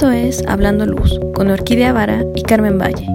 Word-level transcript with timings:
Esto 0.00 0.12
es 0.12 0.42
Hablando 0.48 0.86
Luz 0.86 1.20
con 1.34 1.50
Orquídea 1.50 1.92
Vara 1.92 2.24
y 2.34 2.42
Carmen 2.42 2.78
Valle. 2.78 3.06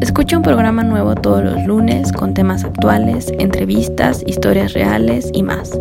Escucha 0.00 0.36
un 0.36 0.42
programa 0.42 0.82
nuevo 0.82 1.14
todos 1.14 1.44
los 1.44 1.64
lunes 1.66 2.10
con 2.10 2.34
temas 2.34 2.64
actuales, 2.64 3.32
entrevistas, 3.38 4.24
historias 4.26 4.72
reales 4.72 5.30
y 5.32 5.44
más. 5.44 5.78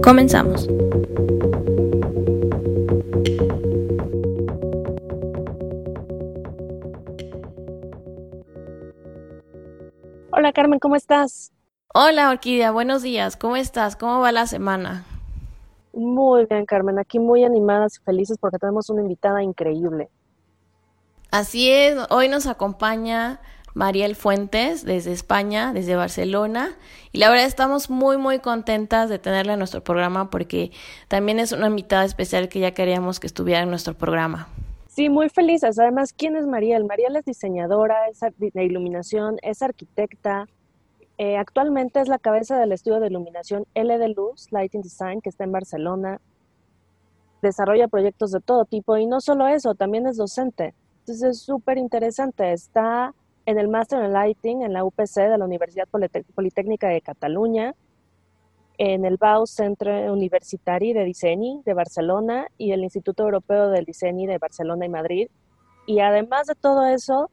Comenzamos. 0.00 0.68
Hola 10.30 10.52
Carmen, 10.52 10.78
¿cómo 10.78 10.94
estás? 10.94 11.52
Hola 11.92 12.30
Orquídea, 12.30 12.70
buenos 12.70 13.02
días. 13.02 13.36
¿Cómo 13.36 13.56
estás? 13.56 13.96
¿Cómo 13.96 14.20
va 14.20 14.30
la 14.30 14.46
semana? 14.46 15.04
Muy 15.94 16.46
bien, 16.46 16.66
Carmen. 16.66 16.98
Aquí 16.98 17.18
muy 17.18 17.44
animadas 17.44 17.98
y 18.00 18.04
felices 18.04 18.36
porque 18.38 18.58
tenemos 18.58 18.90
una 18.90 19.02
invitada 19.02 19.42
increíble. 19.42 20.08
Así 21.30 21.70
es, 21.70 21.96
hoy 22.10 22.28
nos 22.28 22.46
acompaña 22.46 23.40
Mariel 23.74 24.14
Fuentes 24.14 24.84
desde 24.84 25.12
España, 25.12 25.72
desde 25.72 25.96
Barcelona. 25.96 26.76
Y 27.12 27.18
la 27.18 27.28
verdad 27.28 27.46
estamos 27.46 27.90
muy, 27.90 28.16
muy 28.16 28.38
contentas 28.38 29.08
de 29.08 29.18
tenerla 29.18 29.54
en 29.54 29.58
nuestro 29.58 29.82
programa 29.82 30.30
porque 30.30 30.70
también 31.08 31.40
es 31.40 31.52
una 31.52 31.66
invitada 31.66 32.04
especial 32.04 32.48
que 32.48 32.60
ya 32.60 32.72
queríamos 32.72 33.18
que 33.18 33.26
estuviera 33.26 33.62
en 33.62 33.70
nuestro 33.70 33.94
programa. 33.94 34.48
Sí, 34.86 35.08
muy 35.08 35.28
felices. 35.28 35.76
Además, 35.80 36.12
¿quién 36.12 36.36
es 36.36 36.46
Mariel? 36.46 36.84
Mariel 36.84 37.16
es 37.16 37.24
diseñadora, 37.24 37.96
es 38.08 38.20
de 38.38 38.64
iluminación, 38.64 39.38
es 39.42 39.60
arquitecta, 39.60 40.46
eh, 41.16 41.36
actualmente 41.36 42.00
es 42.00 42.08
la 42.08 42.18
cabeza 42.18 42.58
del 42.58 42.72
estudio 42.72 43.00
de 43.00 43.06
iluminación 43.06 43.66
L 43.74 43.98
de 43.98 44.08
Luz, 44.08 44.50
Lighting 44.50 44.82
Design, 44.82 45.20
que 45.20 45.28
está 45.28 45.44
en 45.44 45.52
Barcelona. 45.52 46.20
Desarrolla 47.40 47.88
proyectos 47.88 48.32
de 48.32 48.40
todo 48.40 48.64
tipo 48.64 48.96
y 48.96 49.06
no 49.06 49.20
solo 49.20 49.46
eso, 49.46 49.74
también 49.74 50.06
es 50.06 50.16
docente. 50.16 50.74
Entonces 51.00 51.22
es 51.22 51.42
súper 51.42 51.78
interesante. 51.78 52.52
Está 52.52 53.14
en 53.46 53.58
el 53.58 53.68
Master 53.68 54.02
en 54.02 54.12
Lighting 54.12 54.62
en 54.62 54.72
la 54.72 54.84
UPC 54.84 55.16
de 55.16 55.38
la 55.38 55.44
Universidad 55.44 55.86
Politécnica 56.34 56.88
de 56.88 57.00
Cataluña, 57.00 57.74
en 58.78 59.04
el 59.04 59.18
BAU 59.18 59.46
Centre 59.46 60.10
Universitari 60.10 60.92
de 60.92 61.04
Diseño 61.04 61.62
de 61.64 61.74
Barcelona 61.74 62.48
y 62.58 62.72
el 62.72 62.82
Instituto 62.82 63.22
Europeo 63.22 63.70
del 63.70 63.84
Diseño 63.84 64.28
de 64.28 64.38
Barcelona 64.38 64.86
y 64.86 64.88
Madrid. 64.88 65.28
Y 65.86 66.00
además 66.00 66.48
de 66.48 66.54
todo 66.54 66.86
eso, 66.86 67.30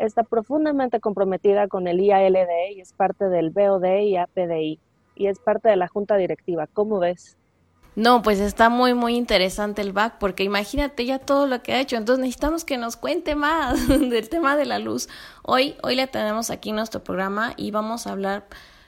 está 0.00 0.22
profundamente 0.22 1.00
comprometida 1.00 1.68
con 1.68 1.86
el 1.86 2.00
IALD 2.00 2.72
y 2.74 2.80
es 2.80 2.92
parte 2.92 3.28
del 3.28 3.50
BOD 3.50 4.00
y 4.00 4.16
APDI 4.16 4.80
y 5.14 5.26
es 5.26 5.38
parte 5.38 5.68
de 5.68 5.76
la 5.76 5.88
junta 5.88 6.16
directiva. 6.16 6.66
¿Cómo 6.66 6.98
ves? 6.98 7.36
No, 7.96 8.22
pues 8.22 8.40
está 8.40 8.68
muy, 8.68 8.94
muy 8.94 9.16
interesante 9.16 9.82
el 9.82 9.92
back, 9.92 10.18
porque 10.18 10.44
imagínate 10.44 11.04
ya 11.04 11.18
todo 11.18 11.46
lo 11.46 11.62
que 11.62 11.72
ha 11.72 11.80
hecho. 11.80 11.96
Entonces 11.96 12.20
necesitamos 12.20 12.64
que 12.64 12.78
nos 12.78 12.96
cuente 12.96 13.34
más 13.34 13.88
del 14.10 14.28
tema 14.28 14.56
de 14.56 14.64
la 14.64 14.78
luz. 14.78 15.08
Hoy, 15.42 15.74
hoy 15.82 15.96
le 15.96 16.06
tenemos 16.06 16.50
aquí 16.50 16.72
nuestro 16.72 17.04
programa 17.04 17.52
y 17.56 17.70
vamos 17.70 18.06
a 18.06 18.12
hablar 18.12 18.46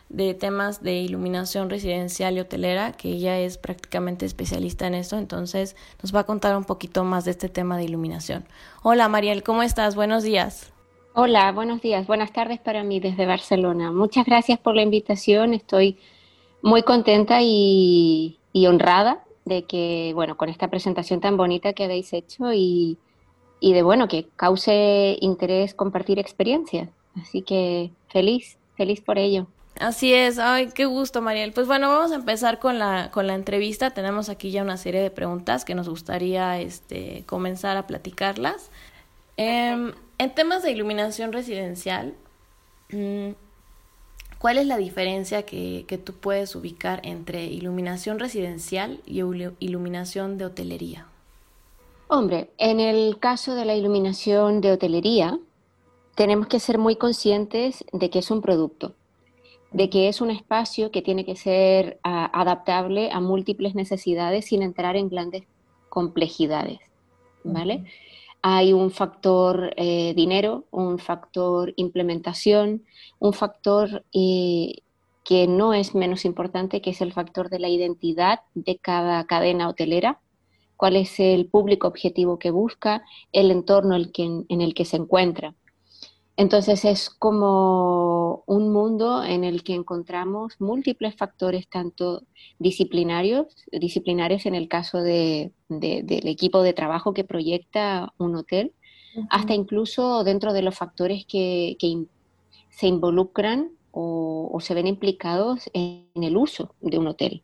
de 0.09 0.35
temas 0.35 0.83
de 0.83 0.95
iluminación 0.95 1.69
residencial 1.71 2.37
y 2.37 2.41
hotelera, 2.41 2.93
que 2.93 3.09
ella 3.09 3.39
es 3.39 3.59
prácticamente 3.59 4.27
especialista 4.27 4.87
en 4.87 4.95
esto, 4.95 5.17
entonces 5.17 5.75
nos 6.03 6.15
va 6.15 6.21
a 6.21 6.25
contar 6.25 6.55
un 6.55 6.65
poquito 6.65 7.03
más 7.03 7.25
de 7.25 7.31
este 7.31 7.49
tema 7.49 7.79
de 7.79 7.85
iluminación. 7.85 8.45
Hola 8.83 9.09
Mariel, 9.09 9.43
¿cómo 9.43 9.63
estás? 9.63 9.95
Buenos 9.95 10.23
días. 10.23 10.72
Hola, 11.15 11.53
buenos 11.53 11.83
días, 11.83 12.07
buenas 12.07 12.33
tardes 12.33 12.59
para 12.59 12.85
mí 12.85 12.99
desde 12.99 13.27
Barcelona. 13.27 13.93
Muchas 13.93 14.25
gracias 14.25 14.59
por 14.59 14.75
la 14.75 14.81
invitación. 14.81 15.53
Estoy 15.53 15.99
muy 16.63 16.83
contenta 16.85 17.41
y, 17.43 18.39
honrada 18.67 19.23
de 19.45 19.65
que, 19.65 20.13
bueno, 20.15 20.39
con 20.39 20.49
esta 20.49 20.69
presentación 20.69 21.21
tan 21.21 21.37
bonita 21.37 21.75
que 21.75 21.85
habéis 21.85 22.15
hecho 22.15 22.55
y, 22.55 22.97
y 23.61 23.75
de, 23.75 23.83
bueno, 23.83 24.09
que 24.09 24.27
cause 24.37 25.19
interés 25.21 25.75
compartir 25.75 26.19
experiencias. 26.19 26.89
Así 27.21 27.43
que 27.43 27.91
feliz, 28.09 28.57
feliz 28.79 29.03
por 29.03 29.19
ello. 29.19 29.49
Así 29.79 30.15
es, 30.15 30.39
ay, 30.39 30.71
qué 30.75 30.87
gusto, 30.87 31.21
Mariel. 31.21 31.53
Pues 31.53 31.67
bueno, 31.67 31.91
vamos 31.91 32.13
a 32.13 32.15
empezar 32.15 32.59
con 32.59 32.79
la, 32.79 33.11
con 33.11 33.27
la 33.27 33.35
entrevista. 33.35 33.91
Tenemos 33.91 34.31
aquí 34.31 34.51
ya 34.51 34.63
una 34.63 34.79
serie 34.79 35.03
de 35.03 35.11
preguntas 35.11 35.67
que 35.67 35.75
nos 35.75 35.91
gustaría 35.91 36.59
este, 36.59 37.25
comenzar 37.27 37.77
a 37.77 37.87
platicarlas. 37.87 38.71
Em, 39.37 39.93
en 40.19 40.35
temas 40.35 40.63
de 40.63 40.73
iluminación 40.73 41.33
residencial, 41.33 42.15
mm, 42.91 43.31
¿cuál 44.39 44.59
es 44.59 44.67
la 44.67 44.77
diferencia 44.77 45.45
que, 45.45 46.01
tú 46.05 46.15
puedes 46.15 46.55
ubicar 46.55 47.01
entre 47.05 47.45
iluminación 47.45 48.19
residencial 48.19 49.01
y 49.07 49.21
iluminación 49.61 50.39
de 50.39 50.45
hotelería? 50.45 51.07
Hombre, 52.09 52.51
en 52.59 52.79
el 52.79 53.19
caso 53.19 53.55
de 53.55 53.65
la 53.65 53.75
iluminación 53.75 54.61
de 54.61 54.73
hotelería, 54.73 55.39
tenemos 56.15 56.47
que 56.47 56.61
ser 56.61 56.77
muy 56.77 56.97
conscientes 56.97 57.85
de 57.93 58.11
que 58.11 58.19
es 58.19 58.31
un 58.31 58.43
producto, 58.43 58.95
de 59.71 59.89
que 59.89 60.09
es 60.09 60.21
un 60.21 60.31
espacio 60.31 60.91
que 60.91 61.01
tiene 61.01 61.25
que 61.25 61.37
ser 61.37 61.99
ah, 62.05 62.31
adaptable 62.39 63.11
a 63.13 63.21
múltiples 63.21 63.75
necesidades 63.75 64.45
sin 64.45 64.63
entrar 64.63 64.97
en 64.97 65.09
grandes 65.09 65.45
complejidades, 65.89 66.81
¿vale? 67.45 67.85
Hay 68.43 68.73
un 68.73 68.91
factor 68.91 69.73
eh, 69.77 70.15
dinero, 70.15 70.67
un 70.73 70.99
factor 70.99 71.73
implementación, 71.77 72.85
un 73.21 73.33
factor 73.33 74.05
eh, 74.13 74.83
que 75.25 75.47
no 75.47 75.73
es 75.73 75.95
menos 75.95 76.25
importante, 76.25 76.83
que 76.83 76.91
es 76.91 77.01
el 77.01 77.13
factor 77.13 77.49
de 77.49 77.61
la 77.61 77.69
identidad 77.69 78.41
de 78.55 78.79
cada 78.79 79.25
cadena 79.27 79.69
hotelera, 79.69 80.21
cuál 80.77 80.97
es 80.97 81.21
el 81.21 81.47
público 81.47 81.87
objetivo 81.87 82.41
que 82.41 82.51
busca, 82.51 83.05
el 83.31 83.53
entorno 83.53 83.97
en 83.97 84.61
el 84.61 84.75
que 84.75 84.85
se 84.85 84.97
encuentra. 84.97 85.55
Entonces 86.37 86.85
es 86.85 87.11
como 87.11 88.43
un 88.47 88.73
mundo 88.73 89.23
en 89.23 89.45
el 89.45 89.63
que 89.63 89.75
encontramos 89.75 90.55
múltiples 90.61 91.15
factores, 91.15 91.69
tanto 91.69 92.23
disciplinarios, 92.59 93.55
disciplinarios 93.71 94.47
en 94.47 94.55
el 94.55 94.69
caso 94.69 95.03
del 95.03 95.53
equipo 95.69 96.63
de 96.63 96.73
trabajo 96.73 97.13
que 97.13 97.25
proyecta 97.25 98.15
un 98.19 98.37
hotel, 98.37 98.73
hasta 99.29 99.55
incluso 99.55 100.25
dentro 100.25 100.55
de 100.55 100.63
los 100.63 100.75
factores 100.75 101.27
que, 101.27 101.77
se 102.71 102.87
involucran 102.87 103.71
o, 103.91 104.59
se 104.63 104.73
ven 104.73 104.87
implicados 104.87 105.69
en 105.75 106.07
el 106.15 106.39
uso 106.39 106.75
de 106.81 106.97
un 106.97 107.09
hotel. 107.09 107.43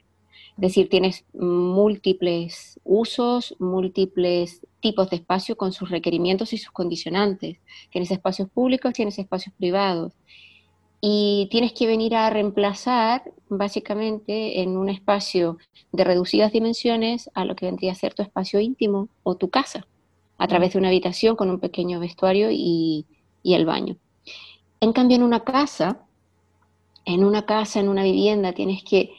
Es 0.57 0.63
decir, 0.63 0.89
tienes 0.89 1.27
múltiples 1.35 2.81
usos, 2.85 3.55
múltiples 3.59 4.67
tipos 4.81 5.11
de 5.11 5.17
espacio 5.17 5.57
con 5.57 5.73
sus 5.73 5.91
requerimientos 5.91 6.53
y 6.53 6.59
sus 6.59 6.71
condicionantes. 6.71 7.59
Tienes 7.91 8.11
espacios 8.11 8.49
públicos, 8.49 8.93
tienes 8.93 9.19
espacios 9.19 9.55
privados. 9.57 10.13
Y 11.01 11.49
tienes 11.51 11.73
que 11.73 11.87
venir 11.87 12.17
a 12.17 12.29
reemplazar 12.29 13.23
básicamente 13.49 14.61
en 14.63 14.77
un 14.77 14.89
espacio 14.89 15.59
de 15.93 16.05
reducidas 16.05 16.53
dimensiones 16.53 17.31
a 17.35 17.45
lo 17.45 17.55
que 17.55 17.67
vendría 17.67 17.93
a 17.93 17.95
ser 17.95 18.15
tu 18.15 18.23
espacio 18.23 18.59
íntimo 18.59 19.09
o 19.23 19.37
tu 19.37 19.49
casa, 19.49 19.87
a 20.39 20.49
través 20.49 20.73
de 20.73 20.81
una 20.81 20.89
habitación 20.89 21.37
con 21.37 21.51
un 21.51 21.61
pequeño 21.61 22.01
vestuario 22.01 22.49
y, 22.51 23.07
el 23.45 23.65
baño. 23.65 23.97
En 24.81 24.93
cambio, 24.93 25.17
en 25.17 25.23
una 25.23 25.43
casa, 25.43 26.05
en 27.07 27.25
una 27.25 27.47
casa, 27.47 27.81
en 27.81 27.89
una 27.89 28.03
vivienda, 28.03 28.53
tienes 28.53 28.85
que 28.85 29.15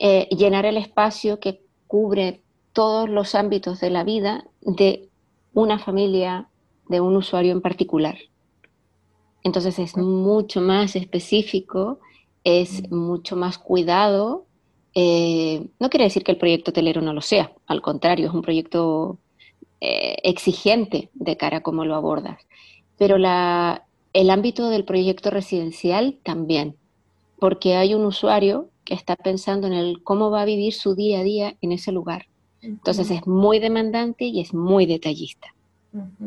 eh, 0.00 0.28
llenar 0.36 0.66
el 0.66 0.76
espacio 0.76 1.38
que 1.38 1.60
cubre 1.86 2.42
todos 2.78 3.08
los 3.10 3.34
ámbitos 3.34 3.80
de 3.80 3.90
la 3.90 4.04
vida 4.04 4.44
de 4.60 5.08
una 5.52 5.80
familia, 5.80 6.48
de 6.88 7.00
un 7.00 7.16
usuario 7.16 7.50
en 7.50 7.60
particular. 7.60 8.16
Entonces 9.42 9.80
es 9.80 9.96
mucho 9.96 10.60
más 10.60 10.94
específico, 10.94 11.98
es 12.44 12.88
mucho 12.92 13.34
más 13.34 13.58
cuidado. 13.58 14.46
Eh, 14.94 15.66
no 15.80 15.90
quiere 15.90 16.04
decir 16.04 16.22
que 16.22 16.30
el 16.30 16.38
proyecto 16.38 16.70
hotelero 16.70 17.00
no 17.00 17.12
lo 17.12 17.20
sea, 17.20 17.50
al 17.66 17.82
contrario, 17.82 18.28
es 18.28 18.32
un 18.32 18.42
proyecto 18.42 19.18
eh, 19.80 20.14
exigente 20.22 21.10
de 21.14 21.36
cara 21.36 21.56
a 21.56 21.62
cómo 21.64 21.84
lo 21.84 21.96
abordas. 21.96 22.40
Pero 22.96 23.16
el 23.16 24.30
ámbito 24.30 24.70
del 24.70 24.84
proyecto 24.84 25.30
residencial 25.30 26.20
también, 26.22 26.76
porque 27.40 27.74
hay 27.74 27.94
un 27.94 28.04
usuario 28.04 28.70
que 28.84 28.94
está 28.94 29.16
pensando 29.16 29.66
en 29.66 29.72
el 29.72 30.04
cómo 30.04 30.30
va 30.30 30.42
a 30.42 30.44
vivir 30.44 30.74
su 30.74 30.94
día 30.94 31.18
a 31.18 31.24
día 31.24 31.56
en 31.60 31.72
ese 31.72 31.90
lugar. 31.90 32.26
Entonces 32.62 33.10
es 33.10 33.26
muy 33.26 33.58
demandante 33.58 34.24
y 34.24 34.40
es 34.40 34.52
muy 34.52 34.86
detallista. 34.86 35.54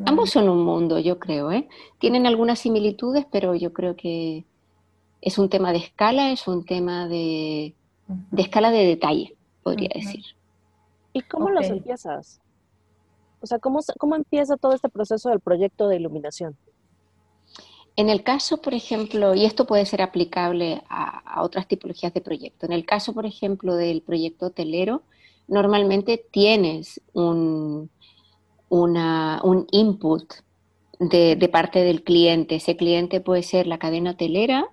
Ambos 0.06 0.32
son 0.32 0.50
un 0.50 0.64
mundo, 0.64 0.98
yo 1.00 1.20
creo. 1.20 1.52
¿eh? 1.52 1.68
Tienen 2.00 2.26
algunas 2.26 2.60
similitudes, 2.60 3.26
pero 3.32 3.54
yo 3.56 3.74
creo 3.74 3.96
que 3.96 4.46
es 5.22 5.38
un 5.38 5.50
tema 5.50 5.72
de 5.72 5.80
escala, 5.80 6.32
es 6.32 6.48
un 6.48 6.66
tema 6.66 7.08
de, 7.08 7.76
escala 8.36 8.72
de 8.72 8.86
detalle, 8.86 9.36
podría 9.64 9.90
decir. 9.94 10.26
¿Y 11.14 11.22
cómo 11.22 11.50
los 11.50 11.68
empiezas? 11.68 12.42
O 13.42 13.46
sea, 13.46 13.60
¿cómo, 13.60 13.80
¿cómo 13.98 14.16
empieza 14.16 14.58
todo 14.58 14.74
este 14.74 14.90
proceso 14.90 15.30
del 15.30 15.40
proyecto 15.40 15.88
de 15.88 15.98
iluminación? 15.98 16.58
En 17.96 18.10
el 18.10 18.24
caso, 18.24 18.62
por 18.62 18.74
ejemplo, 18.74 19.36
y 19.36 19.46
esto 19.46 19.66
puede 19.66 19.86
ser 19.86 20.02
aplicable 20.02 20.82
a, 20.90 21.42
otras 21.44 21.68
tipologías 21.68 22.14
de 22.14 22.22
proyecto, 22.22 22.66
en 22.66 22.72
el 22.72 22.86
caso, 22.86 23.14
por 23.14 23.26
ejemplo, 23.26 23.76
del 23.76 24.02
proyecto 24.02 24.48
hotelero, 24.48 25.04
normalmente 25.52 26.26
tienes 26.32 27.02
un, 27.14 27.92
una, 28.70 29.42
un 29.44 29.68
input 29.72 30.34
de, 30.98 31.50
parte 31.52 31.84
del 31.84 32.04
cliente. 32.04 32.56
Ese 32.56 32.78
cliente 32.78 33.20
puede 33.20 33.44
ser 33.44 33.68
la 33.68 33.78
cadena 33.78 34.12
hotelera, 34.12 34.70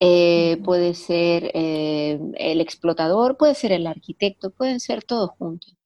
eh, 0.00 0.56
puede 0.64 0.94
ser 0.94 1.50
eh, 1.52 2.18
el 2.38 2.62
explotador, 2.62 3.36
puede 3.36 3.54
ser 3.54 3.72
el 3.72 3.86
arquitecto, 3.86 4.50
pueden 4.50 4.80
ser 4.80 5.04
todos 5.04 5.30
juntos. 5.38 5.76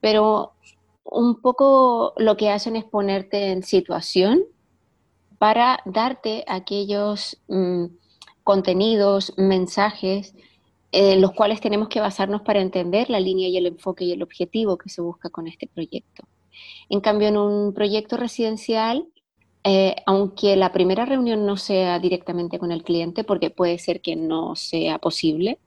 Pero 0.00 0.52
un 1.02 1.40
poco 1.40 2.14
lo 2.18 2.36
que 2.36 2.50
hacen 2.50 2.76
es 2.76 2.84
ponerte 2.84 3.50
en 3.50 3.64
situación 3.64 4.44
para 5.38 5.80
darte 5.86 6.44
aquellos 6.46 7.42
mm, 7.48 7.86
contenidos, 8.44 9.32
mensajes, 9.36 10.34
en 10.98 11.20
los 11.20 11.32
cuales 11.32 11.60
tenemos 11.60 11.88
que 11.88 12.00
basarnos 12.00 12.40
para 12.40 12.62
entender 12.62 13.10
la 13.10 13.20
línea 13.20 13.48
y 13.48 13.58
el 13.58 13.66
enfoque 13.66 14.04
y 14.04 14.12
el 14.12 14.22
objetivo 14.22 14.78
que 14.78 14.88
se 14.88 15.02
busca 15.02 15.28
con 15.28 15.46
este 15.46 15.66
proyecto. 15.66 16.24
En 16.88 17.00
cambio, 17.00 17.28
en 17.28 17.36
un 17.36 17.74
proyecto 17.74 18.16
residencial, 18.16 19.06
eh, 19.62 19.96
aunque 20.06 20.56
la 20.56 20.72
primera 20.72 21.04
reunión 21.04 21.44
no 21.44 21.58
sea 21.58 21.98
directamente 21.98 22.58
con 22.58 22.72
el 22.72 22.82
cliente, 22.82 23.24
porque 23.24 23.50
puede 23.50 23.78
ser 23.78 24.00
que 24.00 24.16
no 24.16 24.56
sea 24.56 24.98
posible, 24.98 25.58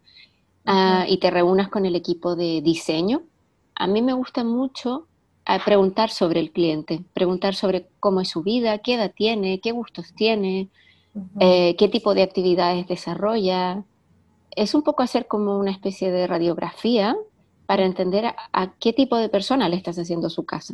ah, 0.66 1.06
y 1.08 1.18
te 1.18 1.30
reúnas 1.30 1.70
con 1.70 1.86
el 1.86 1.96
equipo 1.96 2.36
de 2.36 2.62
diseño, 2.62 3.22
a 3.76 3.86
mí 3.86 4.02
me 4.02 4.14
gusta 4.14 4.44
mucho 4.44 5.06
ah, 5.46 5.60
preguntar 5.64 6.10
sobre 6.10 6.40
el 6.40 6.52
cliente, 6.52 7.04
preguntar 7.14 7.54
sobre 7.54 7.86
cómo 8.00 8.22
es 8.22 8.30
su 8.30 8.42
vida, 8.42 8.80
qué 8.80 8.96
edad 8.96 9.14
tiene, 9.16 9.60
qué 9.60 9.74
gustos 9.74 10.12
tiene, 10.16 10.70
eh, 11.40 11.76
qué 11.78 11.88
tipo 11.88 12.16
de 12.16 12.24
actividades 12.24 12.88
desarrolla. 12.88 13.84
Es 14.56 14.74
un 14.74 14.84
poco 14.84 15.04
hacer 15.04 15.28
como 15.28 15.58
una 15.58 15.72
especie 15.72 16.12
de 16.12 16.28
radiografía 16.28 17.16
para 17.66 17.86
entender 17.86 18.26
a, 18.26 18.74
qué 18.80 18.94
tipo 18.94 19.16
de 19.18 19.30
persona 19.30 19.70
le 19.70 19.76
estás 19.76 19.98
haciendo 20.00 20.30
su 20.30 20.44
casa. 20.46 20.74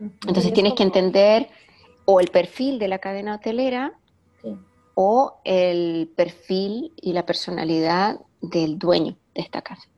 Entonces 0.00 0.52
tienes 0.52 0.74
que 0.74 0.82
entender 0.82 1.48
o 2.04 2.20
el 2.20 2.28
perfil 2.28 2.78
de 2.78 2.88
la 2.88 2.98
cadena 2.98 3.36
hotelera 3.36 3.92
o 4.94 5.36
el 5.44 6.10
perfil 6.16 6.92
y 6.96 7.12
la 7.12 7.24
personalidad 7.24 8.20
del 8.40 8.78
dueño 8.78 9.16
de 9.34 9.42
esta 9.42 9.62
casa. 9.62 9.88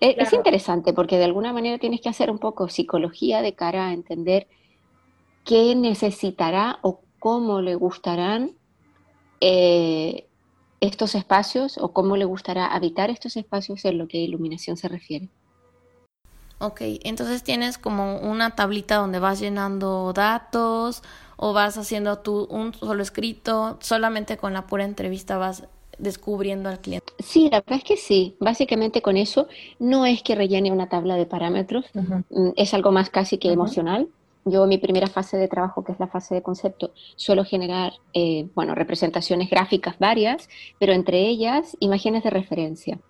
E, 0.00 0.16
es, 0.18 0.32
interesante 0.32 0.92
porque 0.92 1.18
de 1.18 1.24
alguna 1.24 1.52
manera 1.52 1.78
tienes 1.78 2.00
que 2.00 2.08
hacer 2.08 2.30
un 2.30 2.38
poco 2.38 2.68
psicología 2.68 3.42
de 3.42 3.54
cara 3.54 3.88
a 3.88 3.92
entender 3.92 4.46
qué 5.44 5.74
necesitará 5.74 6.78
o 6.80 7.00
cómo 7.18 7.60
le 7.60 7.74
gustarán 7.74 8.52
eh, 9.40 10.26
estos 10.86 11.14
espacios 11.14 11.78
o 11.78 11.92
cómo 11.92 12.16
le 12.16 12.24
gustará 12.24 12.66
habitar 12.66 13.10
estos 13.10 13.36
espacios 13.36 13.84
en 13.84 13.98
lo 13.98 14.08
que 14.08 14.18
a 14.18 14.22
iluminación 14.22 14.76
se 14.76 14.88
refiere. 14.88 15.28
Ok, 16.58 16.80
entonces 17.02 17.42
tienes 17.42 17.78
como 17.78 18.18
una 18.18 18.54
tablita 18.54 18.96
donde 18.96 19.18
vas 19.18 19.40
llenando 19.40 20.12
datos 20.12 21.02
o 21.36 21.52
vas 21.52 21.76
haciendo 21.76 22.18
tú 22.18 22.46
un 22.50 22.72
solo 22.72 23.02
escrito, 23.02 23.78
solamente 23.80 24.36
con 24.36 24.52
la 24.52 24.66
pura 24.66 24.84
entrevista 24.84 25.36
vas 25.36 25.64
descubriendo 25.98 26.68
al 26.68 26.80
cliente. 26.80 27.12
Sí, 27.18 27.48
la 27.50 27.60
verdad 27.60 27.78
es 27.78 27.84
que 27.84 27.96
sí. 27.96 28.36
Básicamente 28.40 29.02
con 29.02 29.16
eso 29.16 29.48
no 29.78 30.06
es 30.06 30.22
que 30.22 30.34
rellene 30.34 30.72
una 30.72 30.88
tabla 30.88 31.16
de 31.16 31.26
parámetros, 31.26 31.86
mm, 31.94 32.50
es 32.56 32.74
algo 32.74 32.92
más 32.92 33.10
casi 33.10 33.38
que 33.38 33.52
emocional. 33.52 34.08
Yo 34.44 34.66
mi 34.66 34.78
primera 34.78 35.06
fase 35.06 35.36
de 35.36 35.48
trabajo, 35.48 35.84
que 35.84 35.92
es 35.92 36.00
la 36.00 36.06
fase 36.06 36.34
de 36.34 36.42
concepto, 36.42 36.92
suelo 37.16 37.44
generar, 37.44 37.94
eh, 38.12 38.48
bueno, 38.54 38.74
representaciones 38.74 39.48
gráficas 39.48 39.98
varias, 39.98 40.48
pero 40.78 40.92
entre 40.92 41.20
ellas 41.20 41.76
imágenes 41.80 42.24
de 42.24 42.30
referencia. 42.30 43.00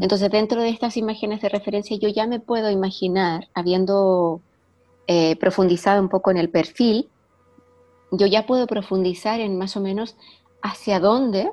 Entonces, 0.00 0.30
dentro 0.30 0.62
de 0.62 0.70
estas 0.70 0.96
imágenes 0.96 1.42
de 1.42 1.48
referencia, 1.48 1.96
yo 1.98 2.08
ya 2.08 2.26
me 2.26 2.40
puedo 2.40 2.70
imaginar, 2.70 3.48
habiendo 3.54 4.40
eh, 5.06 5.36
profundizado 5.36 6.00
un 6.00 6.08
poco 6.08 6.30
en 6.30 6.38
el 6.38 6.48
perfil, 6.48 7.10
yo 8.10 8.26
ya 8.26 8.46
puedo 8.46 8.66
profundizar 8.66 9.40
en 9.40 9.58
más 9.58 9.76
o 9.76 9.80
menos 9.80 10.16
hacia 10.62 11.00
dónde 11.00 11.50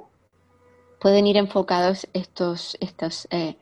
pueden 1.00 1.27
ir 1.27 1.38
enfocados 1.38 2.07
estos, 2.13 2.77
estas 2.79 3.27
eh, 3.31 3.57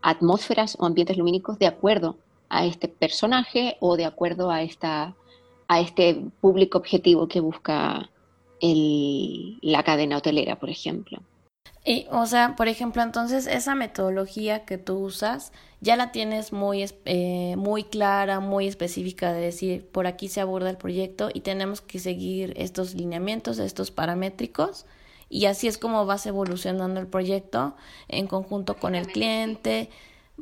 atmósferas 0.00 0.76
o 0.78 0.86
ambientes 0.86 1.16
lumínicos 1.16 1.58
de 1.58 1.66
acuerdo 1.66 2.16
a 2.52 2.66
este 2.66 2.86
personaje 2.86 3.78
o 3.80 3.96
de 3.96 4.04
acuerdo 4.04 4.50
a, 4.50 4.62
esta, 4.62 5.16
a 5.68 5.80
este 5.80 6.22
público 6.40 6.78
objetivo 6.78 7.26
que 7.26 7.40
busca 7.40 8.10
la 8.60 9.82
cadena 9.82 10.18
hotelera, 10.18 10.60
por 10.60 10.70
ejemplo. 10.70 11.20
Y, 11.84 12.06
o 12.12 12.26
sea, 12.26 12.54
por 12.54 12.68
ejemplo, 12.68 13.02
entonces 13.02 13.46
esa 13.48 13.74
metodología 13.74 14.64
que 14.64 14.78
tú 14.78 14.98
usas 14.98 15.52
ya 15.80 15.96
la 15.96 16.12
tienes 16.12 16.52
muy, 16.52 16.84
eh, 17.06 17.56
muy 17.56 17.84
clara, 17.84 18.38
muy 18.38 18.68
específica 18.68 19.32
de 19.32 19.40
decir, 19.40 19.88
por 19.88 20.06
aquí 20.06 20.28
se 20.28 20.40
aborda 20.40 20.70
el 20.70 20.76
proyecto 20.76 21.30
y 21.32 21.40
tenemos 21.40 21.80
que 21.80 21.98
seguir 21.98 22.52
estos 22.56 22.94
lineamientos, 22.94 23.58
estos 23.58 23.90
paramétricos, 23.90 24.86
y 25.28 25.46
así 25.46 25.66
es 25.66 25.78
como 25.78 26.04
vas 26.04 26.26
evolucionando 26.26 27.00
el 27.00 27.06
proyecto 27.06 27.74
en 28.06 28.26
conjunto 28.26 28.76
con 28.76 28.94
el 28.94 29.06
cliente, 29.06 29.88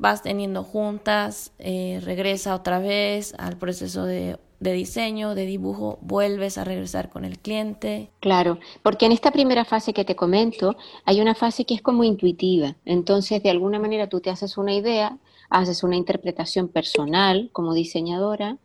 vas 0.00 0.22
teniendo 0.22 0.64
juntas, 0.64 1.52
eh, 1.58 2.00
regresa 2.02 2.54
otra 2.54 2.78
vez 2.78 3.34
al 3.38 3.58
proceso 3.58 4.04
de, 4.06 4.38
de, 4.58 4.72
diseño, 4.72 5.34
de 5.34 5.44
dibujo, 5.44 5.98
vuelves 6.00 6.56
a 6.56 6.64
regresar 6.64 7.10
con 7.10 7.26
el 7.26 7.38
cliente. 7.38 8.10
Claro, 8.20 8.58
porque 8.82 9.04
en 9.04 9.12
esta 9.12 9.30
primera 9.30 9.66
fase 9.66 9.92
que 9.92 10.06
te 10.06 10.16
comento, 10.16 10.74
hay 11.04 11.20
una 11.20 11.34
fase 11.34 11.66
que 11.66 11.74
es 11.74 11.82
como 11.82 12.02
intuitiva. 12.02 12.76
Entonces, 12.86 13.42
de 13.42 13.50
alguna 13.50 13.78
manera 13.78 14.08
tú 14.08 14.20
te 14.20 14.30
haces 14.30 14.56
una 14.56 14.72
idea, 14.72 15.18
haces 15.50 15.82
una 15.82 15.96
interpretación 15.96 16.68
personal 16.68 17.50
como 17.52 17.74
diseñadora, 17.74 18.56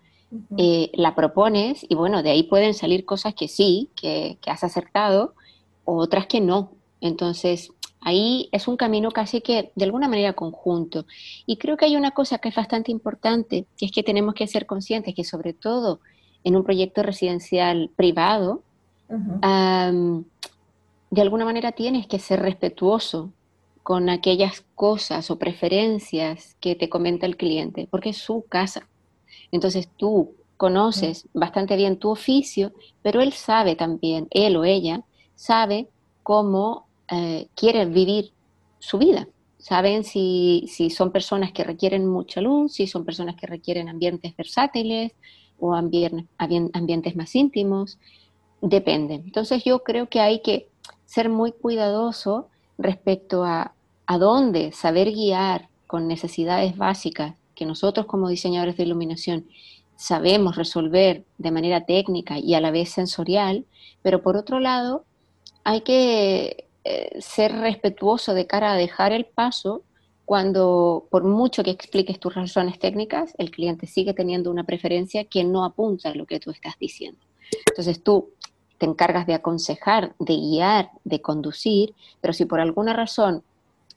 eh, 0.58 0.90
la 0.94 1.16
propones 1.16 1.86
y 1.88 1.96
bueno, 1.96 2.24
de 2.24 2.32
ahí 2.32 2.44
pueden 2.44 2.74
salir 2.74 3.06
cosas 3.06 3.34
que 3.36 3.50
sí, 3.50 3.90
que, 3.96 4.38
que 4.42 4.52
has 4.52 4.64
acertado, 4.64 5.34
otras 5.84 6.28
que 6.28 6.40
no. 6.40 6.72
Entonces, 7.06 7.72
Ahí 8.08 8.50
es 8.52 8.68
un 8.68 8.78
camino 8.78 9.10
casi 9.10 9.42
que 9.42 9.72
de 9.74 9.86
alguna 9.86 10.08
manera 10.08 10.34
conjunto. 10.34 11.08
Y 11.48 11.58
creo 11.58 11.76
que 11.76 11.86
hay 11.86 11.96
una 11.96 12.12
cosa 12.12 12.38
que 12.38 12.50
es 12.50 12.56
bastante 12.56 12.92
importante, 12.92 13.66
que 13.76 13.88
es 13.88 13.92
que 13.92 14.04
tenemos 14.04 14.36
que 14.36 14.46
ser 14.46 14.68
conscientes 14.68 15.16
que 15.16 15.24
sobre 15.24 15.54
todo 15.54 16.02
en 16.44 16.56
un 16.56 16.64
proyecto 16.64 17.02
residencial 17.02 17.90
privado, 17.96 18.62
de 19.10 21.22
alguna 21.22 21.46
manera 21.46 21.72
tienes 21.72 22.06
que 22.06 22.20
ser 22.20 22.42
respetuoso 22.42 23.32
con 23.82 24.10
aquellas 24.10 24.64
cosas 24.76 25.32
o 25.32 25.40
preferencias 25.40 26.56
que 26.60 26.76
te 26.76 26.90
comenta 26.90 27.26
el 27.26 27.38
cliente, 27.38 27.88
porque 27.90 28.10
es 28.10 28.18
su 28.18 28.46
casa. 28.48 28.88
Entonces 29.52 29.90
tú 29.98 30.36
conoces 30.58 31.28
bastante 31.34 31.76
bien 31.76 31.98
tu 31.98 32.12
oficio, 32.12 32.72
pero 33.02 33.22
él 33.22 33.34
sabe 33.34 33.76
también, 33.76 34.28
él 34.30 34.58
o 34.58 34.64
ella, 34.64 35.04
sabe 35.34 35.90
cómo 36.22 36.85
eh, 37.12 37.48
quieren 37.56 37.94
vivir 37.94 38.32
su 38.80 38.98
vida. 38.98 39.28
Saben 39.58 40.04
si, 40.04 40.68
son 40.96 41.12
personas 41.12 41.52
que 41.52 41.64
requieren 41.64 42.06
mucha 42.08 42.42
luz, 42.42 42.74
si 42.74 42.88
son 42.88 43.04
personas 43.04 43.36
que 43.36 43.48
requieren 43.48 43.90
ambientes 43.90 44.36
versátiles 44.36 45.14
o 45.60 45.74
ambientes, 45.74 47.16
más 47.16 47.36
íntimos. 47.36 47.98
Depende. 48.62 49.16
Entonces 49.16 49.64
yo 49.64 49.84
creo 49.84 50.08
que 50.08 50.20
hay 50.20 50.42
que 50.42 50.70
ser 51.06 51.30
muy 51.30 51.52
cuidadoso 51.52 52.48
respecto 52.78 53.44
a, 53.44 53.74
a 54.06 54.18
dónde 54.18 54.72
saber 54.72 55.12
guiar 55.12 55.70
con 55.88 56.08
necesidades 56.08 56.78
básicas 56.78 57.36
que 57.56 57.66
nosotros 57.66 58.06
como 58.06 58.30
diseñadores 58.30 58.78
de 58.78 58.84
iluminación 58.84 59.48
sabemos 59.96 60.58
resolver 60.58 61.26
de 61.38 61.52
manera 61.52 61.86
técnica 61.86 62.38
y 62.38 62.54
a 62.54 62.62
la 62.62 62.72
vez 62.72 62.90
sensorial, 62.90 63.66
pero 64.02 64.22
por 64.22 64.36
otro 64.36 64.60
lado 64.60 65.06
hay 65.64 65.82
que 65.82 66.65
eh, 66.88 67.20
ser 67.20 67.52
respetuoso 67.52 68.36
de 68.36 68.46
cara 68.46 68.74
a 68.74 68.76
dejar 68.76 69.12
el 69.12 69.26
paso 69.26 69.82
cuando, 70.24 71.08
por 71.10 71.24
mucho 71.24 71.64
que 71.64 71.72
expliques 71.72 72.20
tus 72.20 72.36
razones 72.36 72.78
técnicas, 72.78 73.34
el 73.40 73.50
cliente 73.50 73.88
sigue 73.88 74.14
teniendo 74.14 74.52
una 74.52 74.66
preferencia 74.66 75.24
que 75.24 75.44
no 75.44 75.66
apunta 75.66 76.10
a 76.10 76.16
lo 76.16 76.28
que 76.28 76.40
tú 76.40 76.52
estás 76.52 76.76
diciendo. 76.80 77.20
Entonces 77.70 78.04
tú 78.04 78.30
te 78.78 78.86
encargas 78.86 79.26
de 79.26 79.34
aconsejar, 79.34 80.16
de 80.20 80.36
guiar, 80.36 80.92
de 81.04 81.22
conducir, 81.22 81.96
pero 82.22 82.34
si 82.34 82.46
por 82.46 82.60
alguna 82.60 82.94
razón 82.94 83.42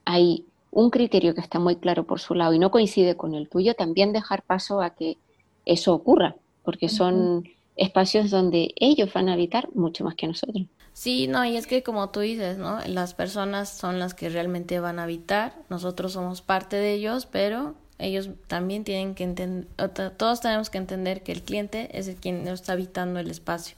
hay 0.03 0.45
un 0.71 0.89
criterio 0.89 1.35
que 1.35 1.41
está 1.41 1.59
muy 1.59 1.75
claro 1.75 2.05
por 2.05 2.19
su 2.19 2.33
lado 2.33 2.53
y 2.53 2.59
no 2.59 2.71
coincide 2.71 3.15
con 3.15 3.35
el 3.35 3.49
tuyo, 3.49 3.75
también 3.75 4.13
dejar 4.13 4.41
paso 4.41 4.81
a 4.81 4.91
que 4.91 5.17
eso 5.63 5.93
ocurra, 5.93 6.37
porque 6.63 6.89
son 6.89 7.47
espacios 7.75 8.31
donde 8.31 8.73
ellos 8.77 9.13
van 9.13 9.29
a 9.29 9.33
habitar 9.33 9.69
mucho 9.75 10.03
más 10.03 10.15
que 10.15 10.25
nosotros. 10.25 10.65
Sí, 10.99 11.27
no, 11.27 11.45
y 11.45 11.55
es 11.55 11.65
que 11.65 11.81
como 11.81 12.09
tú 12.09 12.19
dices, 12.19 12.57
¿no? 12.57 12.81
Las 12.85 13.13
personas 13.13 13.69
son 13.69 13.99
las 13.99 14.13
que 14.13 14.27
realmente 14.27 14.81
van 14.81 14.99
a 14.99 15.03
habitar, 15.03 15.55
nosotros 15.69 16.11
somos 16.11 16.41
parte 16.41 16.75
de 16.75 16.91
ellos, 16.91 17.25
pero 17.25 17.75
ellos 17.99 18.31
también 18.47 18.83
tienen 18.83 19.15
que 19.15 19.23
entender, 19.23 19.69
todos 20.17 20.41
tenemos 20.41 20.69
que 20.69 20.77
entender 20.77 21.23
que 21.23 21.31
el 21.31 21.41
cliente 21.41 21.87
es 21.97 22.09
el 22.09 22.17
quien 22.17 22.45
está 22.49 22.73
habitando 22.73 23.21
el 23.21 23.31
espacio. 23.31 23.77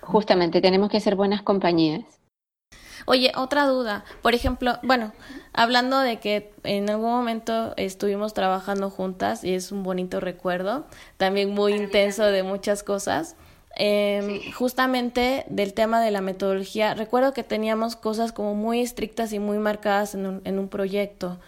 Justamente, 0.00 0.60
tenemos 0.60 0.90
que 0.90 1.00
ser 1.00 1.16
buenas 1.16 1.42
compañías. 1.42 2.04
Oye, 3.06 3.32
otra 3.34 3.66
duda. 3.66 4.04
Por 4.22 4.36
ejemplo, 4.36 4.78
bueno, 4.84 5.12
hablando 5.52 5.98
de 5.98 6.20
que 6.20 6.54
en 6.62 6.88
algún 6.88 7.10
momento 7.10 7.74
estuvimos 7.76 8.32
trabajando 8.32 8.90
juntas 8.90 9.42
y 9.42 9.54
es 9.54 9.72
un 9.72 9.82
bonito 9.82 10.20
recuerdo, 10.20 10.86
también 11.16 11.50
muy 11.50 11.72
intenso 11.72 12.22
de 12.22 12.44
muchas 12.44 12.84
cosas. 12.84 13.34
Eh, 13.76 14.50
Justamente 14.54 15.44
del 15.48 15.72
tema 15.74 16.00
de 16.00 16.10
la 16.10 16.20
metodología, 16.20 16.94
recuerdo 16.94 17.32
que 17.32 17.42
teníamos 17.42 17.96
cosas 17.96 18.32
como 18.32 18.54
muy 18.54 18.80
estrictas 18.80 19.32
y 19.32 19.38
muy 19.38 19.58
marcadas 19.58 20.14
en 20.14 20.26
un, 20.26 20.42
en 20.44 20.58
un 20.58 20.68
proyecto. 20.68 21.38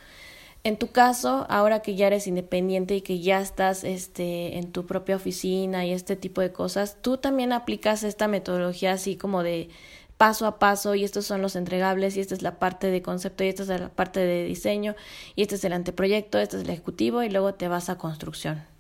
En 0.64 0.78
tu 0.78 0.88
caso, 0.88 1.44
ahora 1.50 1.80
que 1.80 1.94
ya 1.94 2.06
eres 2.06 2.26
independiente 2.26 2.96
y 2.96 3.02
que 3.02 3.20
ya 3.20 3.42
estás 3.42 3.84
este, 3.84 4.56
en 4.56 4.72
tu 4.72 4.86
propia 4.86 5.16
oficina 5.16 5.84
y 5.84 5.92
este 5.92 6.16
tipo 6.16 6.40
de 6.40 6.52
cosas, 6.52 6.96
¿tú 7.02 7.18
también 7.18 7.52
aplicas 7.52 8.02
esta 8.02 8.28
metodología 8.28 8.92
así 8.92 9.16
como 9.16 9.42
de 9.42 9.68
paso 10.16 10.46
a 10.46 10.58
paso 10.58 10.94
y 10.94 11.04
estos 11.04 11.26
son 11.26 11.42
los 11.42 11.54
entregables 11.56 12.16
y 12.16 12.20
esta 12.20 12.34
es 12.34 12.40
la 12.40 12.58
parte 12.58 12.86
de 12.90 13.02
concepto 13.02 13.44
y 13.44 13.48
esta 13.48 13.64
es 13.64 13.68
la 13.68 13.90
parte 13.90 14.20
de 14.20 14.44
diseño 14.44 14.94
y 15.36 15.42
este 15.42 15.56
es 15.56 15.64
el 15.64 15.74
anteproyecto, 15.74 16.38
este 16.38 16.56
es 16.56 16.62
el 16.62 16.70
ejecutivo 16.70 17.22
y 17.22 17.28
luego 17.28 17.54
te 17.54 17.68
vas 17.68 17.90
a 17.90 17.98
construcción? 17.98 18.73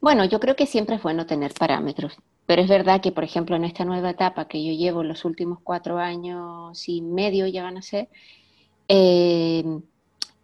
Bueno, 0.00 0.24
yo 0.24 0.40
creo 0.40 0.56
que 0.56 0.66
siempre 0.66 0.96
es 0.96 1.02
bueno 1.02 1.26
tener 1.26 1.52
parámetros, 1.52 2.16
pero 2.46 2.62
es 2.62 2.68
verdad 2.68 3.00
que, 3.00 3.12
por 3.12 3.24
ejemplo, 3.24 3.56
en 3.56 3.64
esta 3.64 3.84
nueva 3.84 4.10
etapa 4.10 4.48
que 4.48 4.64
yo 4.64 4.72
llevo 4.72 5.02
los 5.02 5.24
últimos 5.24 5.58
cuatro 5.62 5.98
años 5.98 6.88
y 6.88 7.02
medio 7.02 7.46
ya 7.46 7.62
van 7.62 7.76
a 7.76 7.82
ser, 7.82 8.08
eh, 8.88 9.64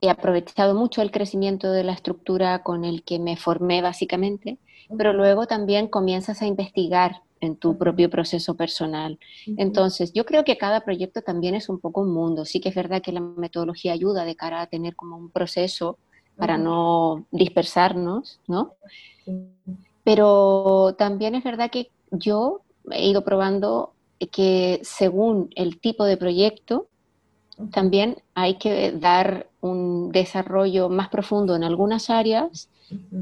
he 0.02 0.10
aprovechado 0.10 0.74
mucho 0.74 1.00
el 1.00 1.10
crecimiento 1.10 1.72
de 1.72 1.82
la 1.82 1.92
estructura 1.92 2.62
con 2.62 2.84
el 2.84 3.04
que 3.04 3.18
me 3.18 3.36
formé 3.36 3.80
básicamente, 3.80 4.58
pero 4.98 5.14
luego 5.14 5.46
también 5.46 5.88
comienzas 5.88 6.42
a 6.42 6.46
investigar 6.46 7.22
en 7.40 7.56
tu 7.56 7.78
propio 7.78 8.10
proceso 8.10 8.54
personal. 8.54 9.18
Entonces, 9.56 10.12
yo 10.12 10.24
creo 10.26 10.44
que 10.44 10.58
cada 10.58 10.82
proyecto 10.82 11.22
también 11.22 11.54
es 11.54 11.68
un 11.68 11.80
poco 11.80 12.02
un 12.02 12.12
mundo. 12.12 12.44
Sí 12.44 12.60
que 12.60 12.68
es 12.70 12.74
verdad 12.74 13.02
que 13.02 13.12
la 13.12 13.20
metodología 13.20 13.92
ayuda 13.92 14.24
de 14.24 14.36
cara 14.36 14.60
a 14.60 14.66
tener 14.66 14.94
como 14.94 15.16
un 15.16 15.30
proceso 15.30 15.98
para 16.36 16.58
no 16.58 17.26
dispersarnos, 17.30 18.40
¿no? 18.46 18.74
Pero 20.02 20.94
también 20.98 21.34
es 21.34 21.44
verdad 21.44 21.70
que 21.70 21.90
yo 22.10 22.60
he 22.90 23.08
ido 23.08 23.24
probando 23.24 23.92
que 24.32 24.80
según 24.82 25.50
el 25.54 25.80
tipo 25.80 26.04
de 26.04 26.16
proyecto, 26.16 26.86
también 27.70 28.16
hay 28.34 28.56
que 28.56 28.92
dar 28.92 29.48
un 29.60 30.10
desarrollo 30.10 30.88
más 30.88 31.08
profundo 31.08 31.54
en 31.54 31.64
algunas 31.64 32.10
áreas 32.10 32.68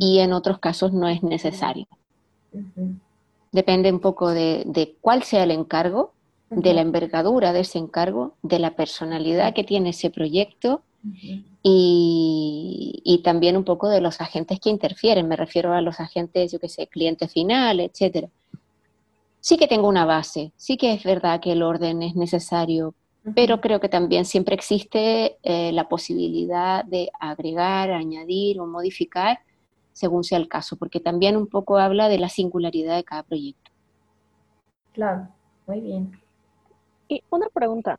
y 0.01 0.19
en 0.19 0.33
otros 0.33 0.59
casos 0.59 0.93
no 0.93 1.09
es 1.09 1.23
necesario. 1.23 1.87
Depende 3.53 3.93
un 3.93 4.01
poco 4.01 4.31
de, 4.31 4.97
cuál 5.01 5.23
sea 5.23 5.45
el 5.45 5.51
encargo, 5.51 6.13
de 6.51 6.75
la 6.75 6.83
envergadura 6.83 7.53
de 7.53 7.61
ese 7.61 7.79
encargo, 7.79 8.35
de 8.43 8.59
la 8.59 8.75
personalidad 8.75 9.55
que 9.55 9.65
tiene 9.65 9.91
ese 9.91 10.11
proyecto 10.11 10.83
y, 11.63 13.21
también 13.25 13.57
un 13.57 13.65
poco 13.65 13.89
de 13.89 14.01
los 14.01 14.21
agentes 14.21 14.59
que 14.59 14.71
interfieren. 14.71 15.29
Me 15.29 15.37
refiero 15.37 15.73
a 15.73 15.81
los 15.81 16.01
agentes, 16.01 16.51
yo 16.51 16.59
qué 16.59 16.69
sé, 16.69 16.89
cliente 16.89 17.29
final, 17.29 17.81
etcétera. 17.81 18.29
Sí 19.41 19.57
que 19.57 19.69
tengo 19.69 19.89
una 19.89 20.05
base, 20.05 20.53
sí 20.57 20.77
que 20.77 20.93
es 20.93 21.05
verdad 21.05 21.41
que 21.41 21.53
el 21.53 21.63
orden 21.63 22.03
es 22.03 22.15
necesario, 22.15 22.95
pero 23.35 23.61
creo 23.61 23.81
que 23.81 23.89
también 23.89 24.25
siempre 24.25 24.55
existe 24.55 25.39
eh, 25.43 25.73
la 25.73 25.89
posibilidad 25.89 26.85
de 26.85 27.11
agregar, 27.19 27.91
añadir 27.91 28.61
o 28.61 28.67
modificar 28.67 29.41
según 29.93 30.25
sea 30.25 30.39
el 30.39 30.49
caso, 30.49 30.77
porque 30.77 31.01
también 31.01 31.37
un 31.37 31.47
poco 31.47 31.79
habla 31.79 32.09
de 32.09 32.19
la 32.19 32.29
singularidad 32.29 32.97
de 32.97 33.05
cada 33.05 33.23
proyecto. 33.23 33.71
Claro, 34.93 35.29
muy 35.67 35.81
bien. 35.81 36.13
Y 37.09 37.23
una 37.31 37.49
pregunta, 37.49 37.99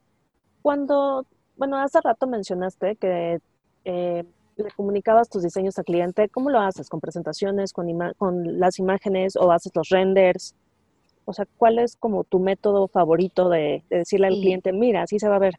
cuando, 0.62 1.26
bueno, 1.56 1.78
hace 1.78 2.02
rato 2.02 2.26
mencionaste 2.28 2.96
que 2.96 3.40
eh, 3.86 4.24
le 4.56 4.72
comunicabas 4.72 5.30
tus 5.30 5.44
diseños 5.44 5.78
al 5.78 5.86
cliente, 5.86 6.30
¿cómo 6.30 6.50
lo 6.50 6.60
haces? 6.60 6.90
¿Con 6.90 7.00
presentaciones, 7.00 7.74
con, 7.74 7.88
con 8.18 8.60
las 8.60 8.80
imágenes 8.80 9.36
o 9.36 9.52
haces 9.52 9.72
los 9.76 9.90
renders? 9.90 10.56
O 11.26 11.34
sea, 11.34 11.48
¿cuál 11.58 11.80
es 11.80 11.96
como 11.96 12.24
tu 12.24 12.40
método 12.40 12.88
favorito 12.88 13.50
de, 13.50 13.84
decirle 13.90 14.28
al 14.28 14.34
cliente, 14.34 14.74
mira, 14.74 15.04
así 15.04 15.20
se 15.20 15.30
va 15.30 15.38
a 15.38 15.40
ver? 15.40 15.56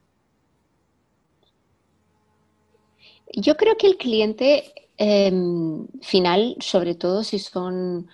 Yo 3.32 3.56
creo 3.56 3.76
que 3.76 3.86
el 3.86 3.96
cliente 3.96 4.72
em, 4.96 5.88
final, 6.02 6.56
sobre 6.60 6.94
todo 6.94 7.24
si 7.24 7.38
son 7.38 8.08